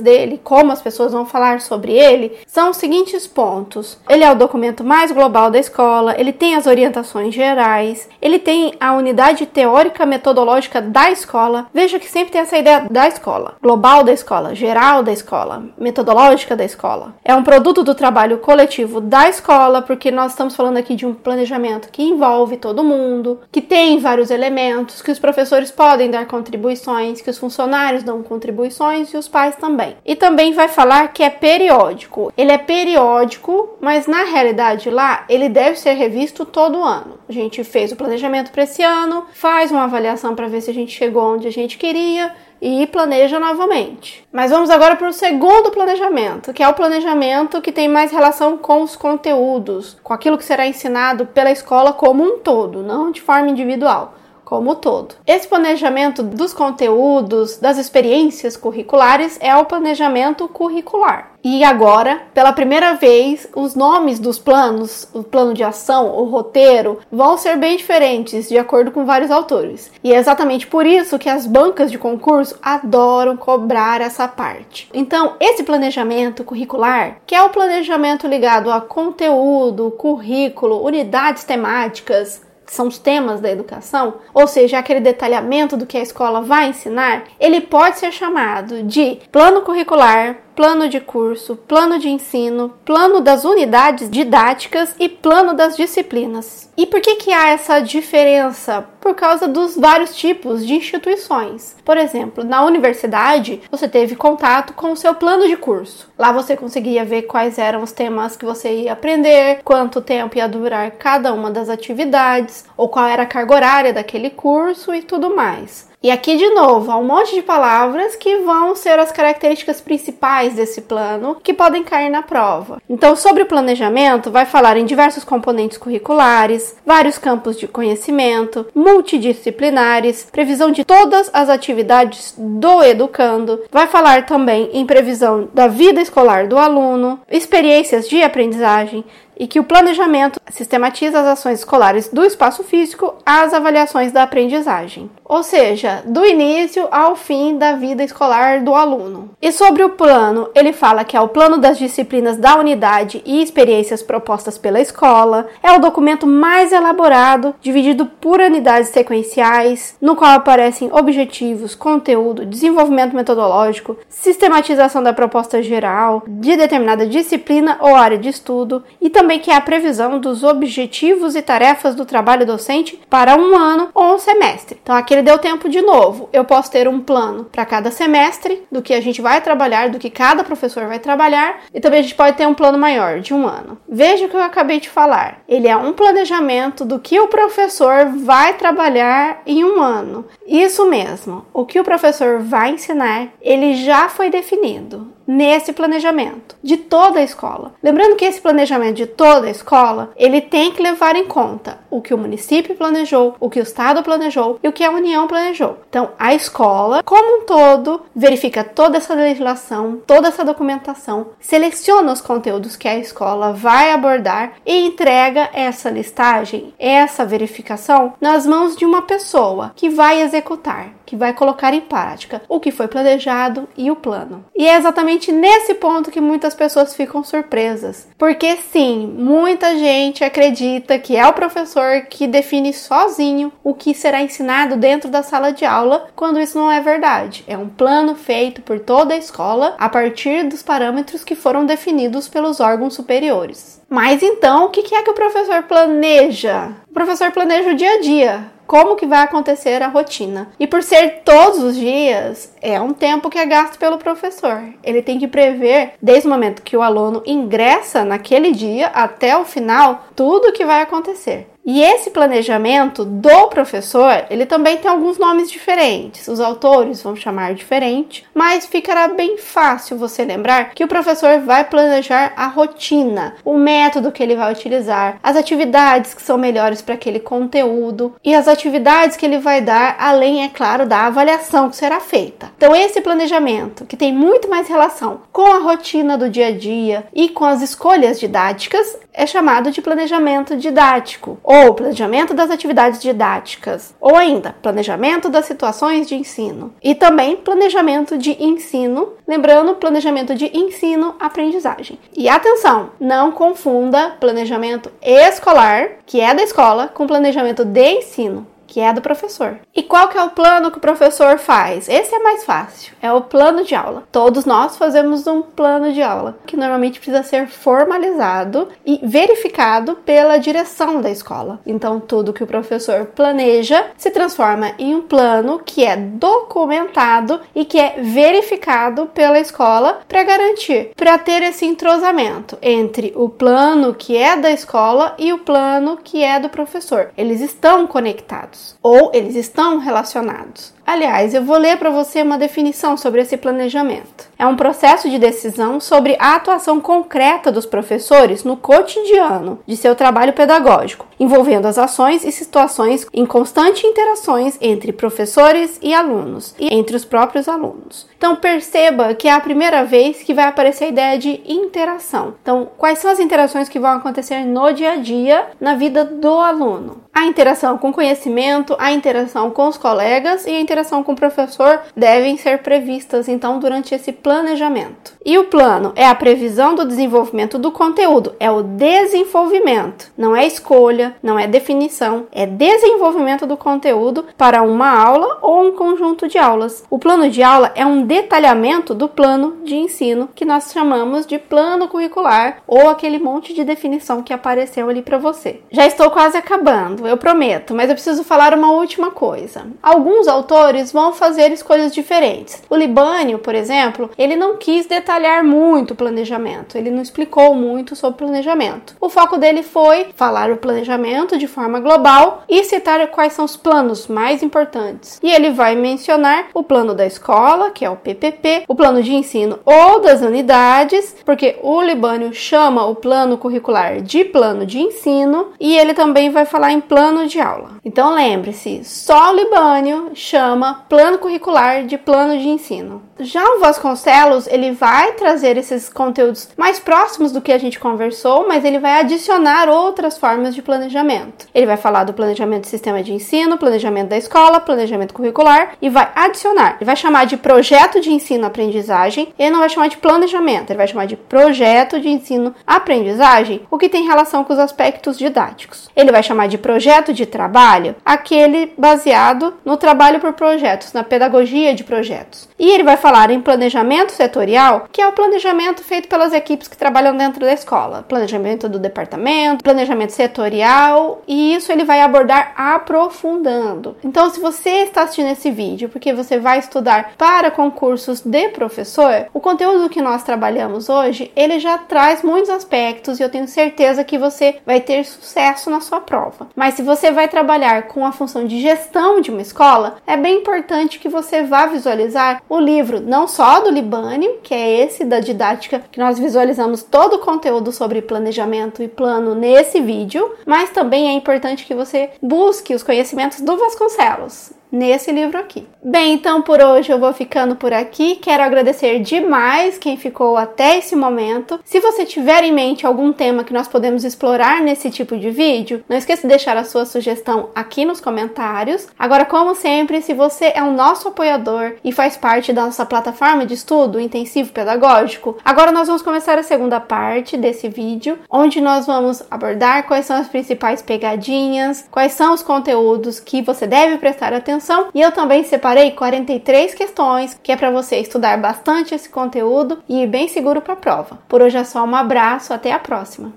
dele, 0.00 0.40
como 0.44 0.70
as 0.70 0.80
pessoas 0.80 1.10
vão 1.10 1.26
falar 1.26 1.60
sobre 1.60 1.94
ele, 1.94 2.38
são 2.46 2.70
os 2.70 2.76
seguintes 2.76 3.26
pontos. 3.26 3.98
Ele 4.08 4.22
é 4.22 4.30
o 4.30 4.36
documento 4.36 4.84
mais 4.84 5.10
global 5.10 5.50
da 5.50 5.58
escola, 5.58 6.14
ele 6.16 6.32
tem 6.32 6.54
as 6.54 6.68
orientações 6.68 7.34
gerais, 7.34 8.08
ele 8.22 8.38
tem 8.38 8.74
a 8.78 8.92
unidade 8.92 9.46
teórica 9.46 10.06
metodológica 10.06 10.80
da 10.80 11.10
escola. 11.10 11.66
Veja 11.74 11.98
que 11.98 12.08
sempre 12.08 12.30
tem 12.30 12.40
essa 12.40 12.56
ideia 12.56 12.86
da 12.88 13.08
escola, 13.08 13.56
global 13.60 14.04
da 14.04 14.12
escola, 14.12 14.54
geral 14.54 15.07
da 15.08 15.12
escola, 15.12 15.64
metodológica 15.78 16.54
da 16.54 16.64
escola. 16.64 17.14
É 17.24 17.34
um 17.34 17.42
produto 17.42 17.82
do 17.82 17.94
trabalho 17.94 18.38
coletivo 18.38 19.00
da 19.00 19.26
escola, 19.28 19.80
porque 19.80 20.10
nós 20.10 20.32
estamos 20.32 20.54
falando 20.54 20.76
aqui 20.76 20.94
de 20.94 21.06
um 21.06 21.14
planejamento 21.14 21.88
que 21.90 22.02
envolve 22.02 22.58
todo 22.58 22.84
mundo, 22.84 23.40
que 23.50 23.62
tem 23.62 23.98
vários 23.98 24.30
elementos, 24.30 25.00
que 25.00 25.10
os 25.10 25.18
professores 25.18 25.70
podem 25.70 26.10
dar 26.10 26.26
contribuições, 26.26 27.22
que 27.22 27.30
os 27.30 27.38
funcionários 27.38 28.02
dão 28.02 28.22
contribuições 28.22 29.12
e 29.14 29.16
os 29.16 29.26
pais 29.26 29.56
também. 29.56 29.96
E 30.04 30.14
também 30.14 30.52
vai 30.52 30.68
falar 30.68 31.08
que 31.08 31.22
é 31.22 31.30
periódico. 31.30 32.30
Ele 32.36 32.52
é 32.52 32.58
periódico, 32.58 33.78
mas 33.80 34.06
na 34.06 34.24
realidade 34.24 34.90
lá 34.90 35.24
ele 35.26 35.48
deve 35.48 35.78
ser 35.78 35.94
revisto 35.94 36.44
todo 36.44 36.84
ano. 36.84 37.18
A 37.26 37.32
gente 37.32 37.64
fez 37.64 37.92
o 37.92 37.96
planejamento 37.96 38.52
para 38.52 38.64
esse 38.64 38.82
ano, 38.82 39.24
faz 39.32 39.70
uma 39.70 39.84
avaliação 39.84 40.34
para 40.34 40.48
ver 40.48 40.60
se 40.60 40.70
a 40.70 40.74
gente 40.74 40.92
chegou 40.92 41.34
onde 41.34 41.48
a 41.48 41.52
gente 41.52 41.78
queria 41.78 42.34
e 42.60 42.86
planeja 42.86 43.38
novamente. 43.38 44.26
Mas 44.32 44.50
vamos 44.50 44.70
agora 44.70 44.96
para 44.96 45.08
o 45.08 45.12
segundo 45.12 45.70
planejamento, 45.70 46.52
que 46.52 46.62
é 46.62 46.68
o 46.68 46.74
planejamento 46.74 47.62
que 47.62 47.72
tem 47.72 47.88
mais 47.88 48.10
relação 48.10 48.58
com 48.58 48.82
os 48.82 48.96
conteúdos, 48.96 49.96
com 50.02 50.12
aquilo 50.12 50.38
que 50.38 50.44
será 50.44 50.66
ensinado 50.66 51.26
pela 51.26 51.50
escola 51.50 51.92
como 51.92 52.22
um 52.22 52.38
todo, 52.38 52.82
não 52.82 53.10
de 53.10 53.20
forma 53.20 53.48
individual 53.48 54.17
como 54.48 54.74
todo. 54.74 55.16
Esse 55.26 55.46
planejamento 55.46 56.22
dos 56.22 56.54
conteúdos, 56.54 57.58
das 57.58 57.76
experiências 57.76 58.56
curriculares 58.56 59.36
é 59.42 59.54
o 59.54 59.66
planejamento 59.66 60.48
curricular. 60.48 61.32
E 61.44 61.62
agora, 61.62 62.22
pela 62.32 62.52
primeira 62.52 62.94
vez, 62.94 63.46
os 63.54 63.74
nomes 63.74 64.18
dos 64.18 64.38
planos, 64.38 65.06
o 65.12 65.22
plano 65.22 65.52
de 65.52 65.62
ação, 65.62 66.16
o 66.18 66.24
roteiro, 66.24 66.98
vão 67.12 67.36
ser 67.36 67.56
bem 67.56 67.76
diferentes, 67.76 68.48
de 68.48 68.56
acordo 68.56 68.90
com 68.90 69.04
vários 69.04 69.30
autores. 69.30 69.92
E 70.02 70.14
é 70.14 70.16
exatamente 70.16 70.66
por 70.66 70.86
isso 70.86 71.18
que 71.18 71.28
as 71.28 71.46
bancas 71.46 71.90
de 71.90 71.98
concurso 71.98 72.58
adoram 72.62 73.36
cobrar 73.36 74.00
essa 74.00 74.26
parte. 74.26 74.88
Então, 74.94 75.34
esse 75.38 75.62
planejamento 75.62 76.42
curricular, 76.42 77.18
que 77.26 77.34
é 77.34 77.42
o 77.42 77.50
planejamento 77.50 78.26
ligado 78.26 78.72
a 78.72 78.80
conteúdo, 78.80 79.90
currículo, 79.90 80.82
unidades 80.82 81.44
temáticas, 81.44 82.47
que 82.68 82.74
são 82.74 82.86
os 82.86 82.98
temas 82.98 83.40
da 83.40 83.50
educação, 83.50 84.16
ou 84.34 84.46
seja, 84.46 84.78
aquele 84.78 85.00
detalhamento 85.00 85.74
do 85.74 85.86
que 85.86 85.96
a 85.96 86.02
escola 86.02 86.42
vai 86.42 86.68
ensinar, 86.68 87.24
ele 87.40 87.62
pode 87.62 87.98
ser 87.98 88.12
chamado 88.12 88.82
de 88.82 89.20
plano 89.32 89.62
curricular, 89.62 90.36
plano 90.58 90.88
de 90.88 90.98
curso, 90.98 91.54
plano 91.54 92.00
de 92.00 92.08
ensino, 92.08 92.74
plano 92.84 93.20
das 93.20 93.44
unidades 93.44 94.10
didáticas 94.10 94.92
e 94.98 95.08
plano 95.08 95.54
das 95.54 95.76
disciplinas. 95.76 96.68
E 96.76 96.84
por 96.84 97.00
que 97.00 97.14
que 97.14 97.32
há 97.32 97.50
essa 97.50 97.78
diferença? 97.78 98.84
Por 99.00 99.14
causa 99.14 99.46
dos 99.46 99.76
vários 99.76 100.16
tipos 100.16 100.66
de 100.66 100.74
instituições. 100.74 101.76
Por 101.84 101.96
exemplo, 101.96 102.42
na 102.42 102.64
universidade, 102.64 103.62
você 103.70 103.86
teve 103.86 104.16
contato 104.16 104.72
com 104.72 104.90
o 104.90 104.96
seu 104.96 105.14
plano 105.14 105.46
de 105.46 105.56
curso. 105.56 106.10
Lá 106.18 106.32
você 106.32 106.56
conseguia 106.56 107.04
ver 107.04 107.22
quais 107.22 107.56
eram 107.56 107.84
os 107.84 107.92
temas 107.92 108.36
que 108.36 108.44
você 108.44 108.82
ia 108.82 108.94
aprender, 108.94 109.60
quanto 109.62 110.00
tempo 110.00 110.38
ia 110.38 110.48
durar 110.48 110.90
cada 110.90 111.32
uma 111.32 111.52
das 111.52 111.68
atividades, 111.68 112.64
ou 112.76 112.88
qual 112.88 113.06
era 113.06 113.22
a 113.22 113.26
carga 113.26 113.54
horária 113.54 113.92
daquele 113.92 114.30
curso 114.30 114.92
e 114.92 115.02
tudo 115.02 115.36
mais. 115.36 115.86
E 116.00 116.12
aqui 116.12 116.36
de 116.36 116.48
novo, 116.50 116.92
há 116.92 116.96
um 116.96 117.04
monte 117.04 117.34
de 117.34 117.42
palavras 117.42 118.14
que 118.14 118.36
vão 118.36 118.76
ser 118.76 119.00
as 119.00 119.10
características 119.10 119.80
principais 119.80 120.54
desse 120.54 120.82
plano 120.82 121.36
que 121.42 121.52
podem 121.52 121.82
cair 121.82 122.08
na 122.08 122.22
prova. 122.22 122.80
Então, 122.88 123.16
sobre 123.16 123.42
o 123.42 123.46
planejamento, 123.46 124.30
vai 124.30 124.46
falar 124.46 124.76
em 124.76 124.84
diversos 124.84 125.24
componentes 125.24 125.76
curriculares, 125.76 126.76
vários 126.86 127.18
campos 127.18 127.58
de 127.58 127.66
conhecimento, 127.66 128.64
multidisciplinares, 128.72 130.28
previsão 130.30 130.70
de 130.70 130.84
todas 130.84 131.30
as 131.32 131.48
atividades 131.48 132.32
do 132.38 132.80
educando, 132.80 133.64
vai 133.68 133.88
falar 133.88 134.24
também 134.24 134.70
em 134.72 134.86
previsão 134.86 135.48
da 135.52 135.66
vida 135.66 136.00
escolar 136.00 136.46
do 136.46 136.58
aluno, 136.58 137.20
experiências 137.28 138.08
de 138.08 138.22
aprendizagem, 138.22 139.04
e 139.38 139.46
que 139.46 139.60
o 139.60 139.64
planejamento 139.64 140.40
sistematiza 140.50 141.20
as 141.20 141.26
ações 141.26 141.60
escolares 141.60 142.08
do 142.08 142.24
espaço 142.24 142.64
físico 142.64 143.14
às 143.24 143.54
avaliações 143.54 144.10
da 144.10 144.24
aprendizagem, 144.24 145.08
ou 145.28 145.42
seja, 145.42 146.02
do 146.06 146.24
início 146.24 146.88
ao 146.90 147.14
fim 147.14 147.58
da 147.58 147.74
vida 147.74 148.02
escolar 148.02 148.62
do 148.62 148.74
aluno. 148.74 149.30
E 149.40 149.52
sobre 149.52 149.84
o 149.84 149.90
plano, 149.90 150.48
ele 150.54 150.72
fala 150.72 151.04
que 151.04 151.16
é 151.16 151.20
o 151.20 151.28
plano 151.28 151.58
das 151.58 151.78
disciplinas 151.78 152.38
da 152.38 152.56
unidade 152.56 153.22
e 153.24 153.42
experiências 153.42 154.02
propostas 154.02 154.56
pela 154.56 154.80
escola, 154.80 155.46
é 155.62 155.70
o 155.72 155.80
documento 155.80 156.26
mais 156.26 156.72
elaborado, 156.72 157.54
dividido 157.60 158.06
por 158.06 158.40
unidades 158.40 158.88
sequenciais, 158.88 159.96
no 160.00 160.16
qual 160.16 160.32
aparecem 160.32 160.90
objetivos, 160.92 161.74
conteúdo, 161.74 162.46
desenvolvimento 162.46 163.14
metodológico, 163.14 163.96
sistematização 164.08 165.02
da 165.02 165.12
proposta 165.12 165.62
geral 165.62 166.22
de 166.26 166.56
determinada 166.56 167.06
disciplina 167.06 167.76
ou 167.80 167.94
área 167.94 168.16
de 168.16 168.28
estudo 168.28 168.82
e 169.00 169.10
também 169.10 169.38
que 169.38 169.50
é 169.50 169.54
a 169.54 169.60
previsão 169.60 170.18
dos 170.18 170.42
objetivos 170.42 171.36
e 171.36 171.42
tarefas 171.42 171.94
do 171.94 172.06
trabalho 172.06 172.46
docente 172.46 172.98
para 173.10 173.36
um 173.36 173.56
ano 173.56 173.88
ou 173.94 174.14
um 174.14 174.18
semestre. 174.18 174.78
Então 174.82 174.94
aqui 174.94 175.17
ele 175.18 175.24
deu 175.24 175.38
tempo 175.38 175.68
de 175.68 175.82
novo. 175.82 176.28
Eu 176.32 176.44
posso 176.44 176.70
ter 176.70 176.86
um 176.88 177.00
plano 177.00 177.44
para 177.44 177.66
cada 177.66 177.90
semestre 177.90 178.62
do 178.70 178.80
que 178.80 178.94
a 178.94 179.00
gente 179.00 179.20
vai 179.20 179.40
trabalhar, 179.40 179.90
do 179.90 179.98
que 179.98 180.10
cada 180.10 180.44
professor 180.44 180.86
vai 180.86 180.98
trabalhar, 180.98 181.60
e 181.74 181.80
também 181.80 182.00
a 182.00 182.02
gente 182.02 182.14
pode 182.14 182.36
ter 182.36 182.46
um 182.46 182.54
plano 182.54 182.78
maior 182.78 183.20
de 183.20 183.34
um 183.34 183.46
ano. 183.46 183.78
Veja 183.88 184.26
o 184.26 184.28
que 184.28 184.36
eu 184.36 184.42
acabei 184.42 184.80
de 184.80 184.88
falar. 184.88 185.42
Ele 185.48 185.66
é 185.66 185.76
um 185.76 185.92
planejamento 185.92 186.84
do 186.84 186.98
que 186.98 187.18
o 187.18 187.28
professor 187.28 188.06
vai 188.06 188.54
trabalhar 188.54 189.42
em 189.44 189.64
um 189.64 189.82
ano. 189.82 190.24
Isso 190.46 190.86
mesmo. 190.86 191.44
O 191.52 191.64
que 191.64 191.80
o 191.80 191.84
professor 191.84 192.38
vai 192.40 192.70
ensinar, 192.70 193.28
ele 193.40 193.74
já 193.74 194.08
foi 194.08 194.30
definido 194.30 195.17
nesse 195.28 195.74
planejamento 195.74 196.56
de 196.62 196.78
toda 196.78 197.20
a 197.20 197.22
escola. 197.22 197.74
Lembrando 197.82 198.16
que 198.16 198.24
esse 198.24 198.40
planejamento 198.40 198.96
de 198.96 199.06
toda 199.06 199.46
a 199.46 199.50
escola, 199.50 200.10
ele 200.16 200.40
tem 200.40 200.72
que 200.72 200.82
levar 200.82 201.14
em 201.14 201.26
conta 201.26 201.80
o 201.90 202.00
que 202.00 202.14
o 202.14 202.18
município 202.18 202.74
planejou, 202.74 203.36
o 203.38 203.50
que 203.50 203.60
o 203.60 203.62
estado 203.62 204.02
planejou 204.02 204.58
e 204.62 204.68
o 204.68 204.72
que 204.72 204.82
a 204.82 204.90
União 204.90 205.28
planejou. 205.28 205.76
Então, 205.88 206.10
a 206.18 206.34
escola, 206.34 207.02
como 207.02 207.42
um 207.42 207.44
todo, 207.44 208.02
verifica 208.16 208.64
toda 208.64 208.96
essa 208.96 209.14
legislação, 209.14 210.00
toda 210.06 210.28
essa 210.28 210.44
documentação, 210.44 211.28
seleciona 211.38 212.12
os 212.12 212.22
conteúdos 212.22 212.76
que 212.76 212.88
a 212.88 212.98
escola 212.98 213.52
vai 213.52 213.92
abordar 213.92 214.54
e 214.64 214.86
entrega 214.86 215.50
essa 215.52 215.90
listagem, 215.90 216.72
essa 216.78 217.26
verificação 217.26 218.14
nas 218.20 218.46
mãos 218.46 218.76
de 218.76 218.86
uma 218.86 219.02
pessoa 219.02 219.72
que 219.76 219.90
vai 219.90 220.22
executar, 220.22 220.97
que 221.08 221.16
vai 221.16 221.32
colocar 221.32 221.72
em 221.72 221.80
prática 221.80 222.42
o 222.46 222.60
que 222.60 222.70
foi 222.70 222.86
planejado 222.86 223.66
e 223.78 223.90
o 223.90 223.96
plano. 223.96 224.44
E 224.54 224.68
é 224.68 224.76
exatamente 224.76 225.32
nesse 225.32 225.72
ponto 225.72 226.10
que 226.10 226.20
muitas 226.20 226.54
pessoas 226.54 226.94
ficam 226.94 227.24
surpresas. 227.24 228.06
Porque 228.18 228.56
sim, 228.56 229.06
muita 229.16 229.78
gente 229.78 230.22
acredita 230.22 230.98
que 230.98 231.16
é 231.16 231.26
o 231.26 231.32
professor 231.32 232.02
que 232.10 232.26
define 232.26 232.74
sozinho 232.74 233.50
o 233.64 233.72
que 233.72 233.94
será 233.94 234.20
ensinado 234.20 234.76
dentro 234.76 235.10
da 235.10 235.22
sala 235.22 235.50
de 235.50 235.64
aula, 235.64 236.08
quando 236.14 236.38
isso 236.38 236.58
não 236.58 236.70
é 236.70 236.78
verdade. 236.78 237.42
É 237.48 237.56
um 237.56 237.70
plano 237.70 238.14
feito 238.14 238.60
por 238.60 238.78
toda 238.78 239.14
a 239.14 239.18
escola 239.18 239.76
a 239.78 239.88
partir 239.88 240.46
dos 240.46 240.62
parâmetros 240.62 241.24
que 241.24 241.34
foram 241.34 241.64
definidos 241.64 242.28
pelos 242.28 242.60
órgãos 242.60 242.92
superiores. 242.92 243.80
Mas 243.88 244.22
então, 244.22 244.66
o 244.66 244.68
que 244.68 244.94
é 244.94 245.02
que 245.02 245.10
o 245.10 245.14
professor 245.14 245.62
planeja? 245.62 246.68
O 246.90 246.92
professor 246.92 247.32
planeja 247.32 247.70
o 247.70 247.74
dia 247.74 247.94
a 247.94 248.00
dia 248.02 248.57
como 248.68 248.96
que 248.96 249.06
vai 249.06 249.22
acontecer 249.22 249.82
a 249.82 249.88
rotina. 249.88 250.50
E 250.60 250.66
por 250.66 250.82
ser 250.82 251.22
todos 251.24 251.58
os 251.58 251.74
dias, 251.74 252.52
é 252.60 252.78
um 252.78 252.92
tempo 252.92 253.30
que 253.30 253.38
é 253.38 253.46
gasto 253.46 253.78
pelo 253.78 253.96
professor. 253.96 254.62
Ele 254.84 255.00
tem 255.00 255.18
que 255.18 255.26
prever 255.26 255.94
desde 256.02 256.28
o 256.28 256.30
momento 256.30 256.62
que 256.62 256.76
o 256.76 256.82
aluno 256.82 257.22
ingressa 257.26 258.04
naquele 258.04 258.52
dia 258.52 258.88
até 258.88 259.36
o 259.36 259.44
final 259.46 260.04
tudo 260.14 260.48
o 260.48 260.52
que 260.52 260.66
vai 260.66 260.82
acontecer. 260.82 261.48
E 261.70 261.82
esse 261.82 262.08
planejamento 262.08 263.04
do 263.04 263.48
professor, 263.48 264.24
ele 264.30 264.46
também 264.46 264.78
tem 264.78 264.90
alguns 264.90 265.18
nomes 265.18 265.50
diferentes. 265.50 266.26
Os 266.26 266.40
autores 266.40 267.02
vão 267.02 267.14
chamar 267.14 267.52
diferente, 267.52 268.24
mas 268.32 268.64
ficará 268.64 269.08
bem 269.08 269.36
fácil 269.36 269.98
você 269.98 270.24
lembrar 270.24 270.70
que 270.70 270.82
o 270.82 270.88
professor 270.88 271.40
vai 271.40 271.64
planejar 271.64 272.32
a 272.34 272.46
rotina, 272.46 273.34
o 273.44 273.58
método 273.58 274.10
que 274.10 274.22
ele 274.22 274.34
vai 274.34 274.50
utilizar, 274.50 275.18
as 275.22 275.36
atividades 275.36 276.14
que 276.14 276.22
são 276.22 276.38
melhores 276.38 276.80
para 276.80 276.94
aquele 276.94 277.20
conteúdo 277.20 278.14
e 278.24 278.34
as 278.34 278.48
atividades 278.48 279.18
que 279.18 279.26
ele 279.26 279.36
vai 279.36 279.60
dar, 279.60 279.94
além, 279.98 280.44
é 280.44 280.48
claro, 280.48 280.86
da 280.86 281.00
avaliação 281.00 281.68
que 281.68 281.76
será 281.76 282.00
feita. 282.00 282.50
Então, 282.56 282.74
esse 282.74 283.02
planejamento, 283.02 283.84
que 283.84 283.94
tem 283.94 284.10
muito 284.10 284.48
mais 284.48 284.68
relação 284.68 285.20
com 285.30 285.52
a 285.52 285.58
rotina 285.58 286.16
do 286.16 286.30
dia 286.30 286.46
a 286.46 286.50
dia 286.50 287.04
e 287.12 287.28
com 287.28 287.44
as 287.44 287.60
escolhas 287.60 288.18
didáticas, 288.18 288.98
é 289.12 289.26
chamado 289.26 289.70
de 289.70 289.82
planejamento 289.82 290.56
didático, 290.56 291.38
ou 291.66 291.74
planejamento 291.74 292.34
das 292.34 292.50
atividades 292.50 293.00
didáticas, 293.00 293.94
ou 294.00 294.16
ainda 294.16 294.54
planejamento 294.62 295.28
das 295.28 295.46
situações 295.46 296.06
de 296.06 296.14
ensino, 296.14 296.72
e 296.82 296.94
também 296.94 297.36
planejamento 297.36 298.16
de 298.16 298.30
ensino, 298.42 299.14
lembrando 299.26 299.74
planejamento 299.74 300.34
de 300.34 300.50
ensino-aprendizagem. 300.56 301.98
E 302.16 302.28
atenção, 302.28 302.90
não 303.00 303.32
confunda 303.32 304.10
planejamento 304.20 304.90
escolar, 305.02 305.98
que 306.06 306.20
é 306.20 306.34
da 306.34 306.42
escola, 306.42 306.88
com 306.88 307.06
planejamento 307.06 307.64
de 307.64 307.98
ensino 307.98 308.46
que 308.68 308.78
é 308.78 308.90
a 308.90 308.92
do 308.92 309.00
professor. 309.00 309.58
E 309.74 309.82
qual 309.82 310.08
que 310.08 310.18
é 310.18 310.22
o 310.22 310.30
plano 310.30 310.70
que 310.70 310.78
o 310.78 310.80
professor 310.80 311.38
faz? 311.38 311.88
Esse 311.88 312.14
é 312.14 312.18
mais 312.20 312.44
fácil, 312.44 312.92
é 313.02 313.10
o 313.10 313.22
plano 313.22 313.64
de 313.64 313.74
aula. 313.74 314.04
Todos 314.12 314.44
nós 314.44 314.76
fazemos 314.76 315.26
um 315.26 315.42
plano 315.42 315.92
de 315.92 316.02
aula, 316.02 316.38
que 316.46 316.56
normalmente 316.56 317.00
precisa 317.00 317.22
ser 317.22 317.48
formalizado 317.48 318.68
e 318.84 319.00
verificado 319.02 319.96
pela 319.96 320.36
direção 320.36 321.00
da 321.00 321.10
escola. 321.10 321.60
Então, 321.66 321.98
tudo 321.98 322.32
que 322.32 322.44
o 322.44 322.46
professor 322.46 323.06
planeja 323.06 323.86
se 323.96 324.10
transforma 324.10 324.72
em 324.78 324.94
um 324.94 325.02
plano 325.02 325.60
que 325.64 325.84
é 325.84 325.96
documentado 325.96 327.40
e 327.54 327.64
que 327.64 327.78
é 327.78 327.96
verificado 328.02 329.06
pela 329.06 329.40
escola 329.40 330.00
para 330.06 330.22
garantir, 330.22 330.90
para 330.94 331.16
ter 331.16 331.42
esse 331.42 331.64
entrosamento 331.64 332.58
entre 332.60 333.12
o 333.16 333.28
plano 333.28 333.94
que 333.94 334.16
é 334.16 334.36
da 334.36 334.50
escola 334.50 335.14
e 335.18 335.32
o 335.32 335.38
plano 335.38 335.98
que 336.02 336.22
é 336.22 336.38
do 336.38 336.50
professor. 336.50 337.10
Eles 337.16 337.40
estão 337.40 337.86
conectados 337.86 338.57
ou 338.82 339.10
eles 339.12 339.34
estão 339.34 339.78
relacionados. 339.78 340.72
Aliás, 340.86 341.34
eu 341.34 341.44
vou 341.44 341.58
ler 341.58 341.76
para 341.76 341.90
você 341.90 342.22
uma 342.22 342.38
definição 342.38 342.96
sobre 342.96 343.20
esse 343.20 343.36
planejamento. 343.36 344.26
É 344.38 344.46
um 344.46 344.56
processo 344.56 345.10
de 345.10 345.18
decisão 345.18 345.80
sobre 345.80 346.16
a 346.18 346.36
atuação 346.36 346.80
concreta 346.80 347.52
dos 347.52 347.66
professores 347.66 348.42
no 348.42 348.56
cotidiano 348.56 349.58
de 349.66 349.76
seu 349.76 349.94
trabalho 349.94 350.32
pedagógico, 350.32 351.06
envolvendo 351.20 351.66
as 351.66 351.76
ações 351.76 352.24
e 352.24 352.32
situações 352.32 353.06
em 353.12 353.26
constante 353.26 353.86
interações 353.86 354.56
entre 354.62 354.90
professores 354.90 355.78
e 355.82 355.92
alunos 355.92 356.54
e 356.58 356.74
entre 356.74 356.96
os 356.96 357.04
próprios 357.04 357.48
alunos. 357.48 358.08
Então 358.16 358.36
perceba 358.36 359.14
que 359.14 359.28
é 359.28 359.32
a 359.32 359.40
primeira 359.40 359.84
vez 359.84 360.22
que 360.22 360.32
vai 360.32 360.46
aparecer 360.46 360.84
a 360.84 360.88
ideia 360.88 361.18
de 361.18 361.42
interação. 361.46 362.34
Então, 362.40 362.66
quais 362.78 362.98
são 362.98 363.10
as 363.10 363.20
interações 363.20 363.68
que 363.68 363.78
vão 363.78 363.90
acontecer 363.90 364.44
no 364.44 364.72
dia 364.72 364.92
a 364.92 364.96
dia 364.96 365.48
na 365.60 365.74
vida 365.74 366.02
do 366.04 366.38
aluno? 366.38 367.02
A 367.18 367.26
interação 367.26 367.76
com 367.76 367.92
conhecimento, 367.92 368.76
a 368.78 368.92
interação 368.92 369.50
com 369.50 369.66
os 369.66 369.76
colegas 369.76 370.46
e 370.46 370.50
a 370.50 370.60
interação 370.60 371.02
com 371.02 371.14
o 371.14 371.16
professor 371.16 371.80
devem 371.96 372.36
ser 372.36 372.58
previstas 372.58 373.26
então 373.26 373.58
durante 373.58 373.92
esse 373.92 374.12
planejamento. 374.12 375.14
E 375.26 375.36
o 375.36 375.46
plano 375.46 375.92
é 375.96 376.06
a 376.06 376.14
previsão 376.14 376.76
do 376.76 376.86
desenvolvimento 376.86 377.58
do 377.58 377.72
conteúdo, 377.72 378.36
é 378.38 378.48
o 378.48 378.62
desenvolvimento, 378.62 380.12
não 380.16 380.34
é 380.34 380.46
escolha, 380.46 381.16
não 381.20 381.36
é 381.36 381.48
definição, 381.48 382.28
é 382.30 382.46
desenvolvimento 382.46 383.48
do 383.48 383.56
conteúdo 383.56 384.24
para 384.36 384.62
uma 384.62 384.88
aula 384.88 385.38
ou 385.42 385.66
um 385.66 385.72
conjunto 385.72 386.28
de 386.28 386.38
aulas. 386.38 386.84
O 386.88 387.00
plano 387.00 387.28
de 387.28 387.42
aula 387.42 387.72
é 387.74 387.84
um 387.84 388.06
detalhamento 388.06 388.94
do 388.94 389.08
plano 389.08 389.56
de 389.64 389.74
ensino 389.74 390.28
que 390.36 390.44
nós 390.44 390.70
chamamos 390.72 391.26
de 391.26 391.36
plano 391.36 391.88
curricular 391.88 392.62
ou 392.64 392.88
aquele 392.88 393.18
monte 393.18 393.52
de 393.52 393.64
definição 393.64 394.22
que 394.22 394.32
apareceu 394.32 394.88
ali 394.88 395.02
para 395.02 395.18
você. 395.18 395.60
Já 395.72 395.84
estou 395.84 396.12
quase 396.12 396.36
acabando 396.36 397.07
eu 397.08 397.16
prometo, 397.16 397.74
mas 397.74 397.88
eu 397.88 397.94
preciso 397.94 398.24
falar 398.24 398.54
uma 398.54 398.72
última 398.72 399.10
coisa. 399.10 399.66
Alguns 399.82 400.28
autores 400.28 400.92
vão 400.92 401.12
fazer 401.12 401.50
escolhas 401.52 401.94
diferentes. 401.94 402.62
O 402.68 402.76
Libânio, 402.76 403.38
por 403.38 403.54
exemplo, 403.54 404.10
ele 404.18 404.36
não 404.36 404.56
quis 404.56 404.86
detalhar 404.86 405.44
muito 405.44 405.92
o 405.92 405.96
planejamento, 405.96 406.76
ele 406.76 406.90
não 406.90 407.02
explicou 407.02 407.54
muito 407.54 407.96
sobre 407.96 408.14
o 408.14 408.26
planejamento. 408.26 408.96
O 409.00 409.08
foco 409.08 409.36
dele 409.36 409.62
foi 409.62 410.08
falar 410.16 410.50
o 410.50 410.56
planejamento 410.56 411.38
de 411.38 411.46
forma 411.46 411.80
global 411.80 412.42
e 412.48 412.64
citar 412.64 413.06
quais 413.08 413.32
são 413.32 413.44
os 413.44 413.56
planos 413.56 414.06
mais 414.06 414.42
importantes. 414.42 415.18
E 415.22 415.30
ele 415.30 415.50
vai 415.50 415.74
mencionar 415.74 416.46
o 416.54 416.62
plano 416.62 416.94
da 416.94 417.06
escola, 417.06 417.70
que 417.70 417.84
é 417.84 417.90
o 417.90 417.96
PPP, 417.96 418.64
o 418.68 418.74
plano 418.74 419.02
de 419.02 419.14
ensino 419.14 419.58
ou 419.64 420.00
das 420.00 420.20
unidades, 420.20 421.16
porque 421.24 421.56
o 421.62 421.80
Libânio 421.82 422.32
chama 422.32 422.84
o 422.86 422.94
plano 422.94 423.38
curricular 423.38 424.00
de 424.00 424.24
plano 424.24 424.66
de 424.66 424.78
ensino, 424.78 425.48
e 425.60 425.76
ele 425.76 425.94
também 425.94 426.30
vai 426.30 426.44
falar 426.44 426.72
em 426.72 426.80
plano 426.80 426.97
plano 426.98 427.28
de 427.28 427.38
aula. 427.40 427.70
Então 427.84 428.12
lembre-se, 428.12 428.82
só 428.82 429.30
o 429.30 429.36
Libânio 429.36 430.10
chama 430.14 430.84
plano 430.88 431.16
curricular 431.16 431.84
de 431.84 431.96
plano 431.96 432.36
de 432.36 432.48
ensino. 432.48 433.04
Já 433.20 433.44
o 433.54 433.60
Vasconcelos, 433.60 434.46
ele 434.48 434.72
vai 434.72 435.12
trazer 435.12 435.56
esses 435.56 435.88
conteúdos 435.88 436.48
mais 436.56 436.78
próximos 436.78 437.32
do 437.32 437.40
que 437.40 437.52
a 437.52 437.58
gente 437.58 437.78
conversou, 437.78 438.46
mas 438.46 438.64
ele 438.64 438.78
vai 438.78 439.00
adicionar 439.00 439.68
outras 439.68 440.16
formas 440.18 440.54
de 440.54 440.62
planejamento. 440.62 441.46
Ele 441.52 441.66
vai 441.66 441.76
falar 441.76 442.04
do 442.04 442.12
planejamento 442.12 442.62
do 442.62 442.68
sistema 442.68 443.02
de 443.02 443.12
ensino, 443.12 443.58
planejamento 443.58 444.08
da 444.08 444.16
escola, 444.16 444.60
planejamento 444.60 445.14
curricular 445.14 445.72
e 445.82 445.88
vai 445.88 446.10
adicionar. 446.14 446.76
Ele 446.76 446.84
vai 446.84 446.96
chamar 446.96 447.26
de 447.26 447.36
projeto 447.36 448.00
de 448.00 448.12
ensino-aprendizagem, 448.12 449.32
ele 449.38 449.50
não 449.50 449.60
vai 449.60 449.68
chamar 449.68 449.88
de 449.88 449.96
planejamento, 449.98 450.70
ele 450.70 450.78
vai 450.78 450.88
chamar 450.88 451.06
de 451.06 451.16
projeto 451.16 452.00
de 452.00 452.08
ensino-aprendizagem, 452.08 453.62
o 453.70 453.78
que 453.78 453.88
tem 453.88 454.06
relação 454.06 454.44
com 454.44 454.52
os 454.52 454.58
aspectos 454.58 455.18
didáticos. 455.18 455.90
Ele 455.96 456.12
vai 456.12 456.22
chamar 456.22 456.46
de 456.46 456.58
projeto 456.58 456.77
de 457.12 457.26
trabalho, 457.26 457.96
aquele 458.04 458.72
baseado 458.76 459.54
no 459.64 459.76
trabalho 459.76 460.20
por 460.20 460.32
projetos, 460.32 460.92
na 460.92 461.02
pedagogia 461.02 461.74
de 461.74 461.84
projetos. 461.84 462.48
E 462.58 462.70
ele 462.70 462.82
vai 462.82 462.96
falar 462.96 463.30
em 463.30 463.40
planejamento 463.40 464.12
setorial, 464.12 464.88
que 464.92 465.00
é 465.00 465.06
o 465.06 465.12
planejamento 465.12 465.82
feito 465.82 466.08
pelas 466.08 466.32
equipes 466.32 466.68
que 466.68 466.76
trabalham 466.76 467.16
dentro 467.16 467.40
da 467.40 467.52
escola, 467.52 468.04
planejamento 468.08 468.68
do 468.68 468.78
departamento, 468.78 469.64
planejamento 469.64 470.12
setorial, 470.12 471.22
e 471.26 471.54
isso 471.54 471.70
ele 471.70 471.84
vai 471.84 472.00
abordar 472.00 472.52
aprofundando. 472.56 473.96
Então, 474.02 474.30
se 474.30 474.40
você 474.40 474.84
está 474.84 475.02
assistindo 475.02 475.30
esse 475.30 475.50
vídeo 475.50 475.88
porque 475.88 476.12
você 476.12 476.38
vai 476.38 476.58
estudar 476.58 477.12
para 477.16 477.50
concursos 477.50 478.20
de 478.20 478.48
professor, 478.48 479.26
o 479.32 479.40
conteúdo 479.40 479.88
que 479.88 480.02
nós 480.02 480.22
trabalhamos 480.22 480.88
hoje, 480.88 481.30
ele 481.34 481.58
já 481.58 481.78
traz 481.78 482.22
muitos 482.22 482.50
aspectos 482.50 483.18
e 483.18 483.22
eu 483.22 483.28
tenho 483.28 483.48
certeza 483.48 484.04
que 484.04 484.18
você 484.18 484.56
vai 484.66 484.80
ter 484.80 485.04
sucesso 485.04 485.70
na 485.70 485.80
sua 485.80 486.00
prova. 486.00 486.48
Mas 486.54 486.67
se 486.72 486.82
você 486.82 487.10
vai 487.10 487.28
trabalhar 487.28 487.88
com 487.88 488.04
a 488.04 488.12
função 488.12 488.46
de 488.46 488.60
gestão 488.60 489.20
de 489.20 489.30
uma 489.30 489.42
escola, 489.42 489.98
é 490.06 490.16
bem 490.16 490.38
importante 490.38 490.98
que 490.98 491.08
você 491.08 491.42
vá 491.42 491.66
visualizar 491.66 492.42
o 492.48 492.58
livro 492.58 492.78
livro 492.78 493.00
não 493.00 493.26
só 493.26 493.60
do 493.60 493.70
Libânio, 493.70 494.38
que 494.42 494.54
é 494.54 494.84
esse 494.84 495.04
da 495.04 495.20
didática, 495.20 495.82
que 495.90 495.98
nós 495.98 496.18
visualizamos 496.18 496.82
todo 496.82 497.14
o 497.14 497.18
conteúdo 497.18 497.72
sobre 497.72 498.02
planejamento 498.02 498.82
e 498.82 498.88
plano 498.88 499.34
nesse 499.34 499.80
vídeo, 499.80 500.32
mas 500.46 500.70
também 500.70 501.08
é 501.08 501.12
importante 501.12 501.66
que 501.66 501.74
você 501.74 502.10
busque 502.22 502.74
os 502.74 502.82
conhecimentos 502.82 503.40
do 503.40 503.56
Vasconcelos 503.56 504.57
nesse 504.70 505.10
livro 505.10 505.38
aqui. 505.38 505.66
Bem, 505.82 506.14
então 506.14 506.42
por 506.42 506.60
hoje 506.60 506.92
eu 506.92 506.98
vou 506.98 507.12
ficando 507.12 507.56
por 507.56 507.72
aqui. 507.72 508.16
Quero 508.16 508.42
agradecer 508.42 509.00
demais 509.00 509.78
quem 509.78 509.96
ficou 509.96 510.36
até 510.36 510.78
esse 510.78 510.94
momento. 510.94 511.58
Se 511.64 511.80
você 511.80 512.04
tiver 512.04 512.44
em 512.44 512.52
mente 512.52 512.86
algum 512.86 513.12
tema 513.12 513.44
que 513.44 513.52
nós 513.52 513.68
podemos 513.68 514.04
explorar 514.04 514.60
nesse 514.60 514.90
tipo 514.90 515.16
de 515.16 515.30
vídeo, 515.30 515.82
não 515.88 515.96
esqueça 515.96 516.22
de 516.22 516.28
deixar 516.28 516.56
a 516.56 516.64
sua 516.64 516.84
sugestão 516.84 517.50
aqui 517.54 517.84
nos 517.84 518.00
comentários. 518.00 518.88
Agora, 518.98 519.24
como 519.24 519.54
sempre, 519.54 520.02
se 520.02 520.12
você 520.12 520.52
é 520.54 520.62
um 520.62 520.74
nosso 520.74 521.08
apoiador 521.08 521.74
e 521.82 521.92
faz 521.92 522.16
parte 522.16 522.52
da 522.52 522.66
nossa 522.66 522.84
plataforma 522.84 523.46
de 523.46 523.54
estudo 523.54 524.00
intensivo 524.00 524.52
pedagógico, 524.52 525.38
agora 525.44 525.72
nós 525.72 525.86
vamos 525.86 526.02
começar 526.02 526.38
a 526.38 526.42
segunda 526.42 526.80
parte 526.80 527.36
desse 527.36 527.68
vídeo, 527.68 528.18
onde 528.30 528.60
nós 528.60 528.86
vamos 528.86 529.22
abordar 529.30 529.86
quais 529.86 530.06
são 530.06 530.16
as 530.16 530.28
principais 530.28 530.82
pegadinhas, 530.82 531.86
quais 531.90 532.12
são 532.12 532.34
os 532.34 532.42
conteúdos 532.42 533.20
que 533.20 533.40
você 533.40 533.66
deve 533.66 533.98
prestar 533.98 534.32
atenção 534.32 534.57
atenção. 534.58 534.88
E 534.94 535.00
eu 535.00 535.12
também 535.12 535.44
separei 535.44 535.92
43 535.92 536.74
questões 536.74 537.38
que 537.42 537.52
é 537.52 537.56
para 537.56 537.70
você 537.70 537.96
estudar 537.96 538.36
bastante 538.38 538.94
esse 538.94 539.08
conteúdo 539.08 539.82
e 539.88 540.02
ir 540.02 540.06
bem 540.06 540.28
seguro 540.28 540.60
para 540.60 540.74
a 540.74 540.76
prova. 540.76 541.18
Por 541.28 541.40
hoje 541.40 541.56
é 541.56 541.64
só 541.64 541.84
um 541.84 541.96
abraço, 541.96 542.52
até 542.52 542.72
a 542.72 542.78
próxima. 542.78 543.32